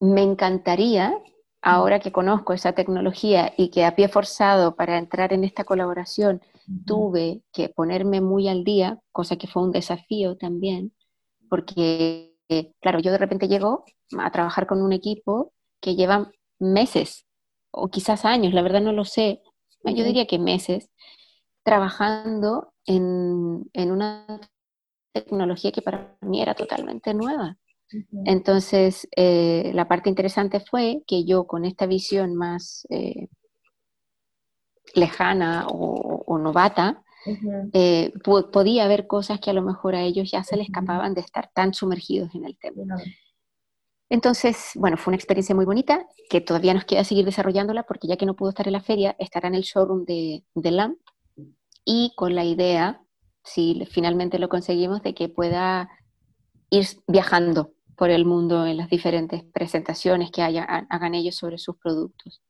me 0.00 0.22
encantaría, 0.22 1.16
ahora 1.62 2.00
que 2.00 2.12
conozco 2.12 2.52
esa 2.52 2.72
tecnología 2.72 3.52
y 3.56 3.70
que 3.70 3.84
a 3.84 3.96
pie 3.96 4.08
forzado 4.08 4.76
para 4.76 4.98
entrar 4.98 5.32
en 5.32 5.44
esta 5.44 5.64
colaboración 5.64 6.42
tuve 6.84 7.42
que 7.52 7.68
ponerme 7.68 8.20
muy 8.20 8.48
al 8.48 8.64
día, 8.64 8.98
cosa 9.12 9.36
que 9.36 9.46
fue 9.46 9.62
un 9.62 9.72
desafío 9.72 10.36
también, 10.36 10.92
porque, 11.48 12.34
claro, 12.80 12.98
yo 12.98 13.12
de 13.12 13.18
repente 13.18 13.48
llego 13.48 13.84
a 14.18 14.30
trabajar 14.30 14.66
con 14.66 14.82
un 14.82 14.92
equipo 14.92 15.52
que 15.80 15.94
lleva 15.94 16.30
meses 16.58 17.26
o 17.70 17.88
quizás 17.88 18.24
años, 18.24 18.52
la 18.52 18.62
verdad 18.62 18.80
no 18.80 18.92
lo 18.92 19.04
sé, 19.04 19.42
yo 19.94 20.04
diría 20.04 20.26
que 20.26 20.38
meses, 20.38 20.90
trabajando 21.62 22.72
en, 22.84 23.68
una 23.74 24.40
tecnología 25.12 25.72
que 25.72 25.82
para 25.82 26.16
mí 26.20 26.40
era 26.40 26.54
totalmente 26.54 27.14
nueva. 27.14 27.56
Entonces, 28.24 29.08
eh, 29.16 29.70
la 29.74 29.86
parte 29.86 30.08
interesante 30.08 30.60
fue 30.60 31.02
que 31.06 31.24
yo 31.24 31.46
con 31.46 31.64
esta 31.64 31.86
visión 31.86 32.34
más 32.34 32.86
eh, 32.90 33.28
lejana 34.94 35.66
o, 35.68 36.38
novata, 36.38 37.02
eh, 37.72 38.12
podía 38.52 38.86
ver 38.86 39.06
cosas 39.06 39.40
que 39.40 39.50
a 39.50 39.54
lo 39.54 39.62
mejor 39.62 39.96
a 39.96 40.02
ellos 40.02 40.30
ya 40.30 40.44
se 40.44 40.56
les 40.56 40.66
escapaban 40.66 41.14
de 41.14 41.22
estar 41.22 41.50
tan 41.52 41.74
sumergidos 41.74 42.34
en 42.34 42.44
el 42.44 42.56
tema. 42.58 42.96
Entonces, 44.08 44.70
bueno, 44.76 44.96
fue 44.96 45.10
una 45.10 45.16
experiencia 45.16 45.54
muy 45.54 45.64
bonita 45.64 46.06
que 46.30 46.40
todavía 46.40 46.74
nos 46.74 46.84
queda 46.84 47.02
seguir 47.02 47.24
desarrollándola 47.24 47.82
porque 47.82 48.06
ya 48.06 48.16
que 48.16 48.26
no 48.26 48.36
pudo 48.36 48.50
estar 48.50 48.66
en 48.66 48.72
la 48.72 48.80
feria, 48.80 49.16
estará 49.18 49.48
en 49.48 49.56
el 49.56 49.62
showroom 49.62 50.04
de, 50.04 50.44
de 50.54 50.70
LAMP 50.70 50.98
y 51.84 52.12
con 52.16 52.34
la 52.34 52.44
idea, 52.44 53.02
si 53.42 53.84
finalmente 53.90 54.38
lo 54.38 54.48
conseguimos, 54.48 55.02
de 55.02 55.14
que 55.14 55.28
pueda 55.28 55.88
ir 56.70 56.86
viajando 57.06 57.72
por 57.96 58.10
el 58.10 58.24
mundo 58.24 58.66
en 58.66 58.76
las 58.76 58.90
diferentes 58.90 59.42
presentaciones 59.44 60.30
que 60.30 60.42
hagan 60.42 61.14
ellos 61.14 61.36
sobre 61.36 61.58
sus 61.58 61.76
productos. 61.76 62.42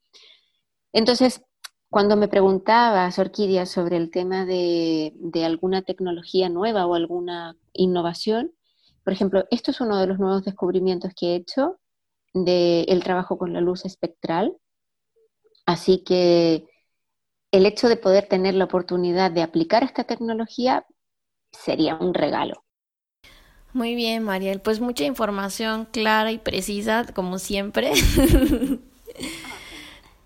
Entonces, 0.91 1.43
cuando 1.89 2.17
me 2.17 2.27
preguntaba, 2.27 3.09
Orquídea, 3.17 3.65
sobre 3.65 3.97
el 3.97 4.11
tema 4.11 4.45
de 4.45 5.13
alguna 5.45 5.83
tecnología 5.83 6.49
nueva 6.49 6.85
o 6.85 6.95
alguna 6.95 7.55
innovación, 7.73 8.56
por 9.07 9.13
ejemplo, 9.13 9.45
esto 9.51 9.71
es 9.71 9.79
uno 9.79 10.01
de 10.01 10.05
los 10.05 10.19
nuevos 10.19 10.43
descubrimientos 10.43 11.13
que 11.17 11.27
he 11.27 11.35
hecho 11.37 11.79
del 12.33 13.01
trabajo 13.05 13.37
con 13.37 13.53
la 13.53 13.61
luz 13.61 13.85
espectral. 13.85 14.57
Así 15.65 16.03
que 16.03 16.65
el 17.53 17.65
hecho 17.65 17.87
de 17.87 17.95
poder 17.95 18.27
tener 18.27 18.53
la 18.55 18.65
oportunidad 18.65 19.31
de 19.31 19.43
aplicar 19.43 19.85
esta 19.85 20.03
tecnología 20.03 20.85
sería 21.53 21.95
un 21.95 22.13
regalo. 22.13 22.65
Muy 23.71 23.95
bien, 23.95 24.23
Mariel. 24.23 24.59
Pues 24.59 24.81
mucha 24.81 25.05
información 25.05 25.85
clara 25.85 26.33
y 26.33 26.39
precisa, 26.39 27.05
como 27.15 27.39
siempre. 27.39 27.93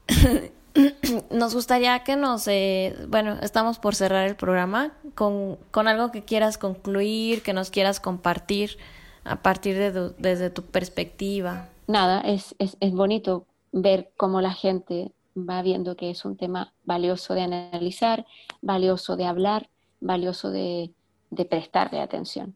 nos 1.32 1.53
gustaría 1.53 1.99
que 2.03 2.15
nos, 2.15 2.47
eh, 2.47 2.95
bueno, 3.07 3.38
estamos 3.41 3.80
por 3.80 3.95
cerrar 3.95 4.28
el 4.28 4.36
programa 4.36 4.93
con, 5.15 5.57
con, 5.72 5.88
algo 5.88 6.11
que 6.11 6.24
quieras 6.24 6.57
concluir, 6.57 7.43
que 7.43 7.53
nos 7.53 7.72
quieras 7.72 7.99
compartir 7.99 8.78
a 9.24 9.41
partir 9.41 9.78
de 9.78 10.13
desde 10.17 10.49
tu 10.49 10.63
perspectiva. 10.63 11.69
Nada, 11.88 12.22
es, 12.22 12.55
es, 12.59 12.78
es 12.80 12.93
bonito 12.93 13.45
ver 13.72 14.11
cómo 14.17 14.41
la 14.41 14.53
gente 14.53 15.11
va 15.36 15.61
viendo 15.61 15.95
que 15.95 16.09
es 16.09 16.26
un 16.26 16.38
tema 16.38 16.74
valioso 16.86 17.34
de 17.34 17.41
analizar, 17.41 18.26
valioso 18.61 19.15
de 19.15 19.26
hablar, 19.26 19.69
valioso 19.99 20.51
de, 20.51 20.91
de 21.30 21.45
prestarle 21.45 22.01
atención. 22.01 22.55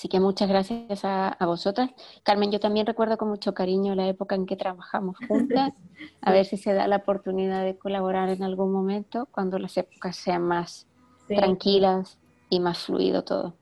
Así 0.00 0.08
que 0.08 0.18
muchas 0.18 0.48
gracias 0.48 1.04
a, 1.04 1.36
vosotras. 1.44 1.90
Carmen, 2.22 2.50
yo 2.50 2.58
también 2.58 2.86
recuerdo 2.86 3.18
con 3.18 3.28
mucho 3.28 3.52
cariño 3.52 3.94
la 3.94 4.08
época 4.08 4.34
en 4.34 4.46
que 4.46 4.56
trabajamos 4.56 5.18
juntas. 5.28 5.74
A 6.22 6.32
ver 6.32 6.46
si 6.46 6.56
se 6.56 6.72
da 6.72 6.88
la 6.88 6.96
oportunidad 6.96 7.62
de 7.62 7.76
colaborar 7.76 8.30
en 8.30 8.42
algún 8.42 8.72
momento 8.72 9.28
cuando 9.30 9.58
las 9.58 9.76
épocas 9.76 10.16
sean 10.16 10.40
más 10.40 10.86
tranquilas 11.28 12.16
y 12.48 12.60
más 12.60 12.78
fluido 12.78 13.24
todo. 13.24 13.59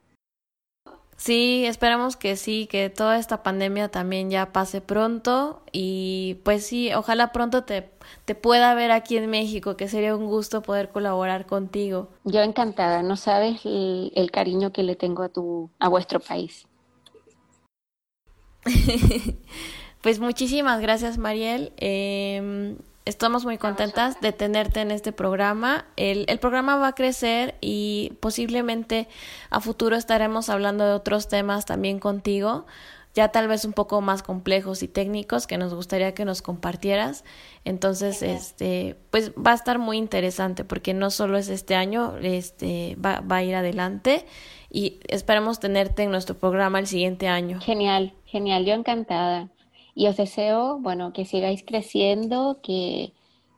Sí, 1.19 1.67
esperamos 1.67 2.17
que 2.17 2.37
sí, 2.37 2.69
que 2.71 2.91
toda 2.91 3.19
esta 3.19 3.43
pandemia 3.43 3.89
también 3.89 4.31
ya 4.31 4.53
pase 4.53 4.81
pronto 4.81 5.63
y 5.73 6.39
pues 6.45 6.65
sí, 6.65 6.95
ojalá 6.95 7.33
pronto 7.33 7.65
te, 7.65 7.91
te 8.25 8.37
pueda 8.37 8.73
ver 8.75 8.93
aquí 8.93 9.17
en 9.17 9.29
México, 9.29 9.77
que 9.77 9.89
sería 9.89 10.15
un 10.15 10.27
gusto 10.27 10.63
poder 10.63 10.91
colaborar 10.91 11.47
contigo. 11.47 12.09
Yo 12.23 12.41
encantada, 12.43 13.03
no 13.03 13.17
sabes 13.17 13.63
el, 13.65 14.31
cariño 14.31 14.73
que 14.73 14.85
le 14.85 14.95
tengo 14.95 15.25
a 15.25 15.29
tu, 15.29 15.71
a 15.81 15.89
vuestro 15.89 16.21
país. 16.21 16.69
pues 20.01 20.21
muchísimas 20.21 20.81
gracias, 20.81 21.19
Mariel. 21.19 21.73
Eh, 21.79 22.77
estamos 23.09 23.47
muy 23.47 23.57
contentas 23.57 24.21
de 24.21 24.33
tenerte 24.33 24.81
en 24.81 24.91
este 24.91 25.13
programa. 25.13 25.87
El, 25.97 26.27
el, 26.29 26.39
programa 26.39 26.77
va 26.77 26.89
a 26.89 26.95
crecer 26.95 27.55
y 27.63 28.13
posiblemente 28.21 29.09
a 29.49 29.61
futuro 29.61 29.97
estaremos 29.97 30.51
hablando 30.51 30.85
de 30.87 30.93
otros 30.93 31.27
temas 31.27 31.65
también 31.65 32.01
contigo, 32.01 32.67
ya 33.15 33.29
tal 33.29 33.49
vez 33.49 33.65
un 33.65 33.73
poco 33.73 34.03
más 34.03 34.23
complejos 34.23 34.83
y 34.83 34.89
técnicos 34.89 35.47
que 35.47 35.57
nos 35.57 35.73
gustaría 35.75 36.13
que 36.13 36.27
nos 36.27 36.43
compartieras. 36.43 37.25
Entonces, 37.65 38.23
este, 38.23 38.97
pues 39.11 39.33
va 39.33 39.53
a 39.53 39.55
estar 39.55 39.79
muy 39.79 39.97
interesante 39.97 40.65
porque 40.65 40.93
no 40.93 41.11
solo 41.11 41.39
es 41.39 41.49
este 41.49 41.75
año, 41.77 42.15
este, 42.21 42.95
va, 43.05 43.21
va 43.21 43.37
a 43.37 43.43
ir 43.43 43.55
adelante 43.55 44.27
y 44.71 45.01
esperemos 45.09 45.61
tenerte 45.61 46.03
en 46.03 46.11
nuestro 46.11 46.37
programa 46.37 46.79
el 46.79 46.87
siguiente 46.87 47.27
año. 47.27 47.59
Genial, 47.61 48.13
genial, 48.27 48.67
yo 48.67 48.75
encantada. 48.75 49.49
Y 49.99 50.07
os 50.07 50.17
deseo, 50.17 50.79
bueno, 50.79 51.13
que 51.13 51.25
sigáis 51.25 51.65
creciendo, 51.67 52.61
que, 52.63 53.15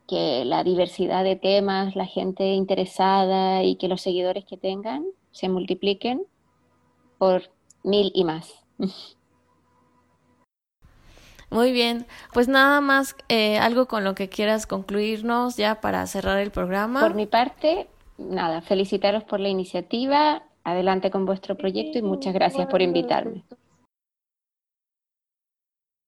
que 0.07 0.43
la 0.43 0.63
diversidad 0.63 1.23
de 1.23 1.35
temas, 1.35 1.95
la 1.95 2.07
gente 2.07 2.53
interesada 2.53 3.63
y 3.63 3.75
que 3.75 3.87
los 3.87 4.01
seguidores 4.01 4.43
que 4.45 4.57
tengan 4.57 5.05
se 5.31 5.49
multipliquen 5.49 6.23
por 7.19 7.43
mil 7.83 8.11
y 8.15 8.23
más. 8.23 8.55
Muy 11.51 11.71
bien, 11.71 12.07
pues 12.33 12.47
nada 12.47 12.81
más 12.81 13.15
eh, 13.29 13.59
algo 13.59 13.85
con 13.85 14.03
lo 14.03 14.15
que 14.15 14.27
quieras 14.27 14.65
concluirnos 14.65 15.57
ya 15.57 15.79
para 15.79 16.07
cerrar 16.07 16.39
el 16.39 16.49
programa. 16.49 17.01
Por 17.01 17.13
mi 17.13 17.27
parte, 17.27 17.87
nada, 18.17 18.61
felicitaros 18.61 19.23
por 19.25 19.39
la 19.39 19.49
iniciativa, 19.49 20.41
adelante 20.63 21.11
con 21.11 21.27
vuestro 21.27 21.55
proyecto 21.55 21.99
y 21.99 22.01
muchas 22.01 22.33
gracias 22.33 22.65
por 22.65 22.81
invitarme 22.81 23.43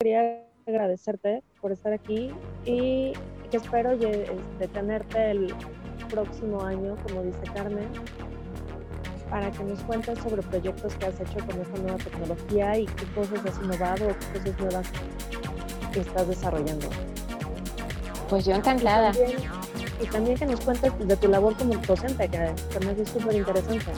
quería 0.04 0.44
agradecerte 0.68 1.44
por 1.62 1.72
estar 1.72 1.94
aquí 1.94 2.30
y 2.66 3.14
que 3.50 3.56
espero 3.56 3.92
este, 3.94 4.68
tenerte 4.74 5.32
el 5.32 5.56
próximo 6.10 6.62
año, 6.62 6.98
como 7.04 7.24
dice 7.24 7.40
Carmen, 7.54 7.88
para 9.30 9.50
que 9.50 9.64
nos 9.64 9.82
cuentes 9.84 10.20
sobre 10.20 10.42
proyectos 10.42 10.94
que 10.96 11.06
has 11.06 11.22
hecho 11.22 11.38
con 11.46 11.62
esta 11.62 11.80
nueva 11.80 11.98
tecnología 12.00 12.78
y 12.80 12.86
qué 12.86 13.06
cosas 13.16 13.46
has 13.46 13.64
innovado 13.64 14.08
o 14.08 14.10
qué 14.10 14.40
cosas 14.40 14.60
nuevas 14.60 14.88
que 15.94 16.00
estás 16.02 16.28
desarrollando. 16.28 16.88
Pues 18.30 18.44
yo 18.44 18.56
encantada. 18.56 19.12
Y 19.12 19.14
también, 19.14 19.42
y 20.02 20.06
también 20.08 20.38
que 20.38 20.46
nos 20.48 20.60
cuentes 20.60 21.08
de 21.08 21.16
tu 21.16 21.30
labor 21.30 21.56
como 21.56 21.76
docente, 21.76 22.28
que 22.28 22.54
también 22.74 23.00
es 23.00 23.08
súper 23.08 23.36
interesante. 23.36 23.92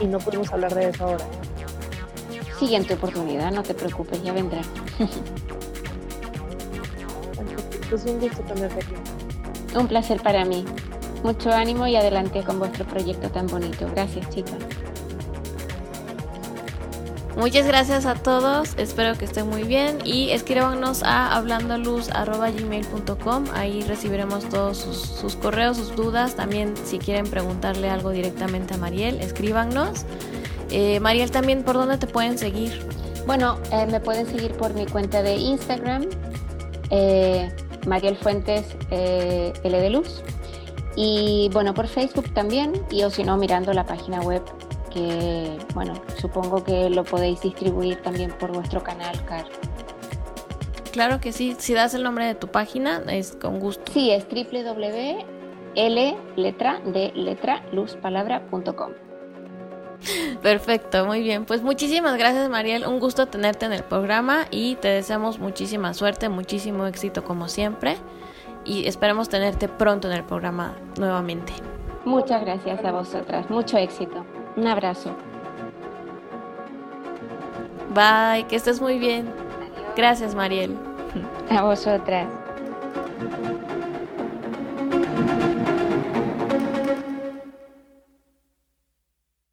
Y 0.00 0.06
no 0.06 0.18
podemos 0.18 0.50
hablar 0.50 0.74
de 0.74 0.88
eso 0.88 1.04
ahora 1.04 1.26
siguiente 2.60 2.94
oportunidad, 2.94 3.50
no 3.50 3.62
te 3.62 3.74
preocupes, 3.74 4.22
ya 4.22 4.32
vendrá. 4.32 4.60
Pues 7.88 8.04
un 8.04 8.20
gusto 8.20 8.42
tenerte 8.42 8.84
aquí. 8.84 8.94
Un 9.76 9.88
placer 9.88 10.22
para 10.22 10.44
mí. 10.44 10.64
Mucho 11.24 11.50
ánimo 11.50 11.88
y 11.88 11.96
adelante 11.96 12.44
con 12.44 12.60
vuestro 12.60 12.84
proyecto 12.84 13.30
tan 13.30 13.48
bonito. 13.48 13.88
Gracias, 13.92 14.30
chicas. 14.30 14.58
Muchas 17.36 17.66
gracias 17.66 18.06
a 18.06 18.14
todos, 18.14 18.74
espero 18.76 19.16
que 19.16 19.24
estén 19.24 19.48
muy 19.48 19.62
bien 19.62 19.98
y 20.04 20.30
escríbanos 20.30 21.02
a 21.02 21.34
hablandoluz.gmail.com, 21.36 23.44
ahí 23.54 23.80
recibiremos 23.82 24.46
todos 24.50 24.76
sus, 24.76 24.98
sus, 24.98 25.36
correos, 25.36 25.78
sus 25.78 25.96
dudas, 25.96 26.36
también 26.36 26.74
si 26.84 26.98
quieren 26.98 27.26
preguntarle 27.26 27.88
algo 27.88 28.10
directamente 28.10 28.74
a 28.74 28.76
Mariel, 28.76 29.18
escríbanos. 29.20 30.04
Eh, 30.70 31.00
Mariel, 31.00 31.30
también, 31.30 31.62
¿por 31.62 31.74
dónde 31.74 31.98
te 31.98 32.06
pueden 32.06 32.38
seguir? 32.38 32.72
Bueno, 33.26 33.58
eh, 33.72 33.86
me 33.86 34.00
pueden 34.00 34.26
seguir 34.26 34.52
por 34.52 34.74
mi 34.74 34.86
cuenta 34.86 35.22
de 35.22 35.36
Instagram, 35.36 36.06
eh, 36.90 37.50
Mariel 37.86 38.16
Fuentes 38.16 38.76
L 38.90 39.80
de 39.80 39.90
Luz. 39.90 40.22
Y 40.96 41.50
bueno, 41.52 41.74
por 41.74 41.86
Facebook 41.86 42.32
también, 42.34 42.72
y 42.90 43.02
o 43.02 43.10
si 43.10 43.24
no, 43.24 43.36
mirando 43.36 43.72
la 43.72 43.86
página 43.86 44.20
web, 44.20 44.42
que 44.92 45.56
bueno, 45.74 45.94
supongo 46.20 46.64
que 46.64 46.90
lo 46.90 47.04
podéis 47.04 47.40
distribuir 47.40 48.02
también 48.02 48.32
por 48.38 48.52
vuestro 48.52 48.82
canal, 48.82 49.24
Car. 49.24 49.46
Claro 50.92 51.20
que 51.20 51.32
sí, 51.32 51.54
si 51.58 51.72
das 51.74 51.94
el 51.94 52.02
nombre 52.02 52.26
de 52.26 52.34
tu 52.34 52.48
página, 52.48 53.02
es 53.08 53.36
con 53.36 53.60
gusto. 53.60 53.92
Sí, 53.92 54.10
es 54.10 54.26
www.l 54.28 56.16
letra 56.36 56.80
de 56.80 57.12
letra 57.14 57.62
luzpalabra.com. 57.72 59.09
Perfecto, 60.42 61.04
muy 61.04 61.20
bien. 61.20 61.44
Pues 61.44 61.62
muchísimas 61.62 62.16
gracias 62.16 62.48
Mariel, 62.48 62.86
un 62.86 63.00
gusto 63.00 63.26
tenerte 63.26 63.66
en 63.66 63.72
el 63.72 63.82
programa 63.82 64.46
y 64.50 64.76
te 64.76 64.88
deseamos 64.88 65.38
muchísima 65.38 65.94
suerte, 65.94 66.28
muchísimo 66.28 66.86
éxito 66.86 67.24
como 67.24 67.48
siempre 67.48 67.96
y 68.64 68.86
esperemos 68.86 69.28
tenerte 69.28 69.68
pronto 69.68 70.08
en 70.08 70.14
el 70.14 70.24
programa 70.24 70.74
nuevamente. 70.98 71.52
Muchas 72.04 72.42
gracias 72.42 72.84
a 72.84 72.92
vosotras, 72.92 73.50
mucho 73.50 73.76
éxito. 73.76 74.24
Un 74.56 74.66
abrazo. 74.66 75.10
Bye, 77.94 78.46
que 78.46 78.56
estés 78.56 78.80
muy 78.80 78.98
bien. 78.98 79.28
Gracias 79.96 80.34
Mariel. 80.34 80.76
A 81.50 81.62
vosotras. 81.62 82.28